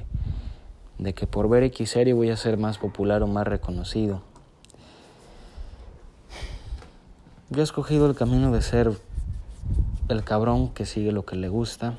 de 0.99 1.15
que 1.15 1.27
por 1.27 1.49
ver 1.49 1.63
X 1.65 1.91
serie 1.91 2.13
voy 2.13 2.31
a 2.31 2.37
ser 2.37 2.59
más 2.59 2.79
popular 2.79 3.23
o 3.23 3.27
más 3.27 3.47
reconocido. 3.47 4.23
Yo 7.51 7.61
he 7.61 7.65
escogido 7.65 8.07
el 8.07 8.17
camino 8.17 8.51
de 8.53 8.61
ser 8.63 8.93
el 10.09 10.25
cabrón 10.25 10.71
que 10.71 10.85
sigue 10.87 11.13
lo 11.13 11.25
que 11.25 11.37
le 11.37 11.49
gusta, 11.49 11.97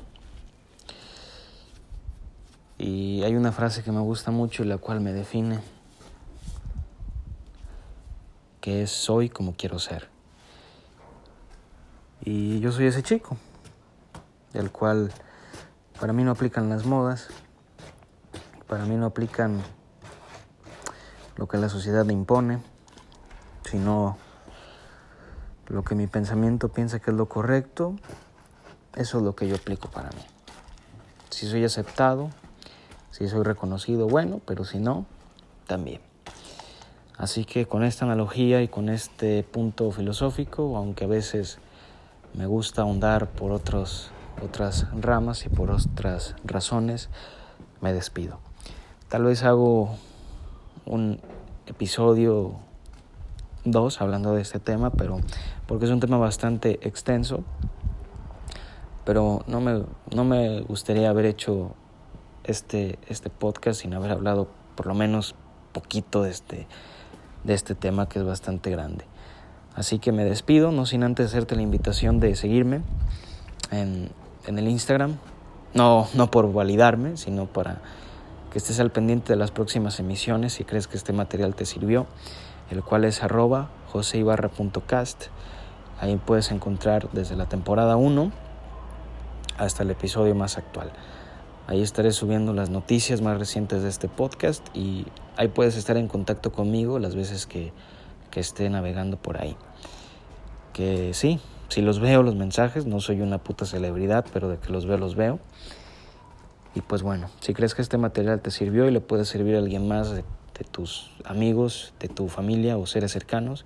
y 2.78 3.24
hay 3.24 3.34
una 3.34 3.50
frase 3.50 3.82
que 3.82 3.90
me 3.90 4.00
gusta 4.00 4.30
mucho 4.30 4.62
y 4.62 4.66
la 4.66 4.78
cual 4.78 5.00
me 5.00 5.12
define, 5.12 5.58
que 8.60 8.82
es 8.82 8.90
soy 8.90 9.28
como 9.28 9.54
quiero 9.56 9.80
ser. 9.80 10.08
Y 12.24 12.60
yo 12.60 12.70
soy 12.70 12.86
ese 12.86 13.02
chico, 13.02 13.36
del 14.52 14.70
cual 14.70 15.12
para 16.00 16.12
mí 16.12 16.22
no 16.22 16.30
aplican 16.30 16.68
las 16.68 16.86
modas, 16.86 17.28
para 18.68 18.84
mí 18.84 18.94
no 18.94 19.06
aplican 19.06 19.60
lo 21.36 21.48
que 21.48 21.56
la 21.56 21.68
sociedad 21.68 22.08
impone, 22.08 22.58
sino 23.64 24.16
lo 25.66 25.82
que 25.82 25.94
mi 25.94 26.06
pensamiento 26.06 26.68
piensa 26.68 26.98
que 27.00 27.10
es 27.10 27.16
lo 27.16 27.28
correcto, 27.28 27.96
eso 28.94 29.18
es 29.18 29.24
lo 29.24 29.34
que 29.34 29.48
yo 29.48 29.56
aplico 29.56 29.88
para 29.88 30.10
mí. 30.10 30.22
Si 31.30 31.48
soy 31.48 31.64
aceptado, 31.64 32.30
si 33.10 33.28
soy 33.28 33.42
reconocido, 33.42 34.06
bueno, 34.06 34.40
pero 34.46 34.64
si 34.64 34.78
no, 34.78 35.06
también. 35.66 36.00
Así 37.16 37.44
que 37.44 37.66
con 37.66 37.82
esta 37.82 38.04
analogía 38.04 38.62
y 38.62 38.68
con 38.68 38.88
este 38.88 39.42
punto 39.42 39.90
filosófico, 39.90 40.76
aunque 40.76 41.04
a 41.04 41.08
veces 41.08 41.58
me 42.34 42.46
gusta 42.46 42.82
ahondar 42.82 43.28
por 43.28 43.50
otros, 43.50 44.12
otras 44.42 44.86
ramas 44.98 45.46
y 45.46 45.48
por 45.48 45.70
otras 45.70 46.34
razones, 46.44 47.08
me 47.80 47.92
despido. 47.92 48.38
Tal 49.08 49.24
vez 49.24 49.42
hago 49.42 49.96
un 50.84 51.20
episodio 51.66 52.56
2 53.64 54.00
hablando 54.00 54.34
de 54.34 54.42
este 54.42 54.58
tema, 54.58 54.90
pero 54.90 55.20
porque 55.66 55.84
es 55.84 55.90
un 55.90 56.00
tema 56.00 56.18
bastante 56.18 56.78
extenso, 56.86 57.44
pero 59.04 59.42
no 59.46 59.60
me, 59.60 59.84
no 60.14 60.24
me 60.24 60.60
gustaría 60.62 61.10
haber 61.10 61.26
hecho 61.26 61.74
este, 62.44 62.98
este 63.08 63.30
podcast 63.30 63.80
sin 63.82 63.94
haber 63.94 64.12
hablado 64.12 64.48
por 64.74 64.86
lo 64.86 64.94
menos 64.94 65.34
poquito 65.72 66.22
de 66.22 66.30
este, 66.30 66.66
de 67.44 67.54
este 67.54 67.74
tema 67.74 68.08
que 68.08 68.18
es 68.18 68.24
bastante 68.24 68.70
grande. 68.70 69.04
Así 69.74 69.98
que 69.98 70.12
me 70.12 70.24
despido, 70.24 70.72
no 70.72 70.86
sin 70.86 71.04
antes 71.04 71.26
hacerte 71.26 71.54
la 71.54 71.62
invitación 71.62 72.20
de 72.20 72.34
seguirme 72.34 72.82
en, 73.70 74.10
en 74.48 74.58
el 74.58 74.68
Instagram. 74.68 75.18
No, 75.74 76.08
no 76.14 76.30
por 76.30 76.52
validarme, 76.52 77.16
sino 77.16 77.46
para 77.46 77.80
que 78.50 78.58
estés 78.58 78.80
al 78.80 78.90
pendiente 78.90 79.34
de 79.34 79.38
las 79.38 79.50
próximas 79.50 80.00
emisiones 80.00 80.54
si 80.54 80.64
crees 80.64 80.88
que 80.88 80.96
este 80.96 81.12
material 81.12 81.54
te 81.54 81.66
sirvió, 81.66 82.06
el 82.70 82.82
cual 82.82 83.04
es 83.04 83.22
arroba 83.22 83.68
joseibarra.cast. 83.92 85.26
Ahí 86.00 86.16
puedes 86.16 86.50
encontrar 86.50 87.10
desde 87.12 87.36
la 87.36 87.46
temporada 87.46 87.96
1 87.96 88.32
hasta 89.58 89.82
el 89.82 89.90
episodio 89.90 90.34
más 90.34 90.56
actual. 90.56 90.92
Ahí 91.66 91.82
estaré 91.82 92.12
subiendo 92.12 92.54
las 92.54 92.70
noticias 92.70 93.20
más 93.20 93.38
recientes 93.38 93.82
de 93.82 93.90
este 93.90 94.08
podcast 94.08 94.66
y 94.74 95.06
ahí 95.36 95.48
puedes 95.48 95.76
estar 95.76 95.98
en 95.98 96.08
contacto 96.08 96.50
conmigo 96.50 96.98
las 96.98 97.14
veces 97.14 97.46
que, 97.46 97.74
que 98.30 98.40
esté 98.40 98.70
navegando 98.70 99.18
por 99.18 99.38
ahí. 99.38 99.54
Que 100.72 101.12
sí, 101.12 101.40
si 101.68 101.82
los 101.82 102.00
veo 102.00 102.22
los 102.22 102.34
mensajes, 102.34 102.86
no 102.86 103.00
soy 103.00 103.20
una 103.20 103.38
puta 103.38 103.64
celebridad, 103.64 104.26
pero 104.32 104.48
de 104.48 104.58
que 104.58 104.70
los 104.72 104.86
veo, 104.86 104.98
los 104.98 105.14
veo. 105.14 105.38
Y 106.74 106.80
pues 106.80 107.02
bueno, 107.02 107.30
si 107.40 107.54
crees 107.54 107.74
que 107.74 107.82
este 107.82 107.98
material 107.98 108.40
te 108.40 108.50
sirvió 108.50 108.88
y 108.88 108.90
le 108.90 109.00
puede 109.00 109.24
servir 109.24 109.56
a 109.56 109.58
alguien 109.58 109.88
más 109.88 110.10
de, 110.10 110.24
tus 110.72 111.12
amigos, 111.24 111.94
de 112.00 112.08
tu 112.08 112.28
familia 112.28 112.76
o 112.76 112.86
seres 112.86 113.12
cercanos, 113.12 113.64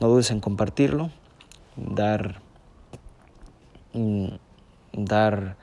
no 0.00 0.08
dudes 0.08 0.30
en 0.30 0.40
compartirlo, 0.40 1.10
dar, 1.76 2.40
mm, 3.92 4.28
dar 4.92 5.56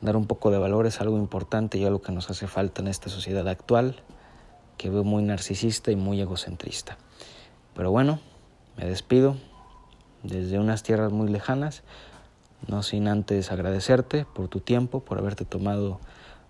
Dar 0.00 0.16
un 0.16 0.26
poco 0.26 0.50
de 0.50 0.58
valor 0.58 0.86
es 0.86 1.00
algo 1.02 1.18
importante 1.18 1.76
y 1.76 1.84
algo 1.84 2.00
que 2.00 2.10
nos 2.10 2.30
hace 2.30 2.46
falta 2.46 2.80
en 2.80 2.88
esta 2.88 3.10
sociedad 3.10 3.46
actual, 3.48 3.96
que 4.78 4.88
veo 4.88 5.04
muy 5.04 5.22
narcisista 5.22 5.90
y 5.90 5.96
muy 5.96 6.22
egocentrista. 6.22 6.96
Pero 7.74 7.90
bueno, 7.90 8.18
me 8.78 8.86
despido 8.86 9.36
desde 10.22 10.58
unas 10.58 10.82
tierras 10.82 11.12
muy 11.12 11.28
lejanas, 11.28 11.82
no 12.68 12.82
sin 12.82 13.08
antes 13.08 13.50
agradecerte 13.50 14.24
por 14.24 14.48
tu 14.48 14.60
tiempo, 14.60 15.00
por 15.00 15.18
haberte 15.18 15.44
tomado 15.44 16.00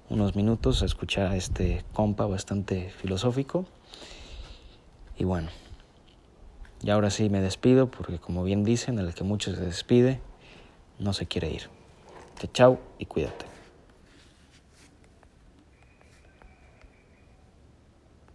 unos 0.09 0.35
minutos 0.35 0.83
a 0.83 0.87
escuchar 0.87 1.29
a 1.29 1.37
este 1.37 1.85
compa 1.93 2.27
bastante 2.27 2.91
filosófico. 2.91 3.65
Y 5.17 5.25
bueno, 5.25 5.51
y 6.83 6.91
ahora 6.91 7.11
sí 7.11 7.29
me 7.29 7.41
despido 7.41 7.91
porque 7.91 8.19
como 8.19 8.43
bien 8.43 8.65
dicen, 8.65 8.99
el 8.99 9.15
que 9.15 9.25
mucho 9.25 9.55
se 9.55 9.61
despide, 9.61 10.21
no 10.99 11.13
se 11.13 11.27
quiere 11.27 11.51
ir. 11.51 11.69
Chao 12.53 12.81
y 12.99 13.05
cuídate. 13.05 13.50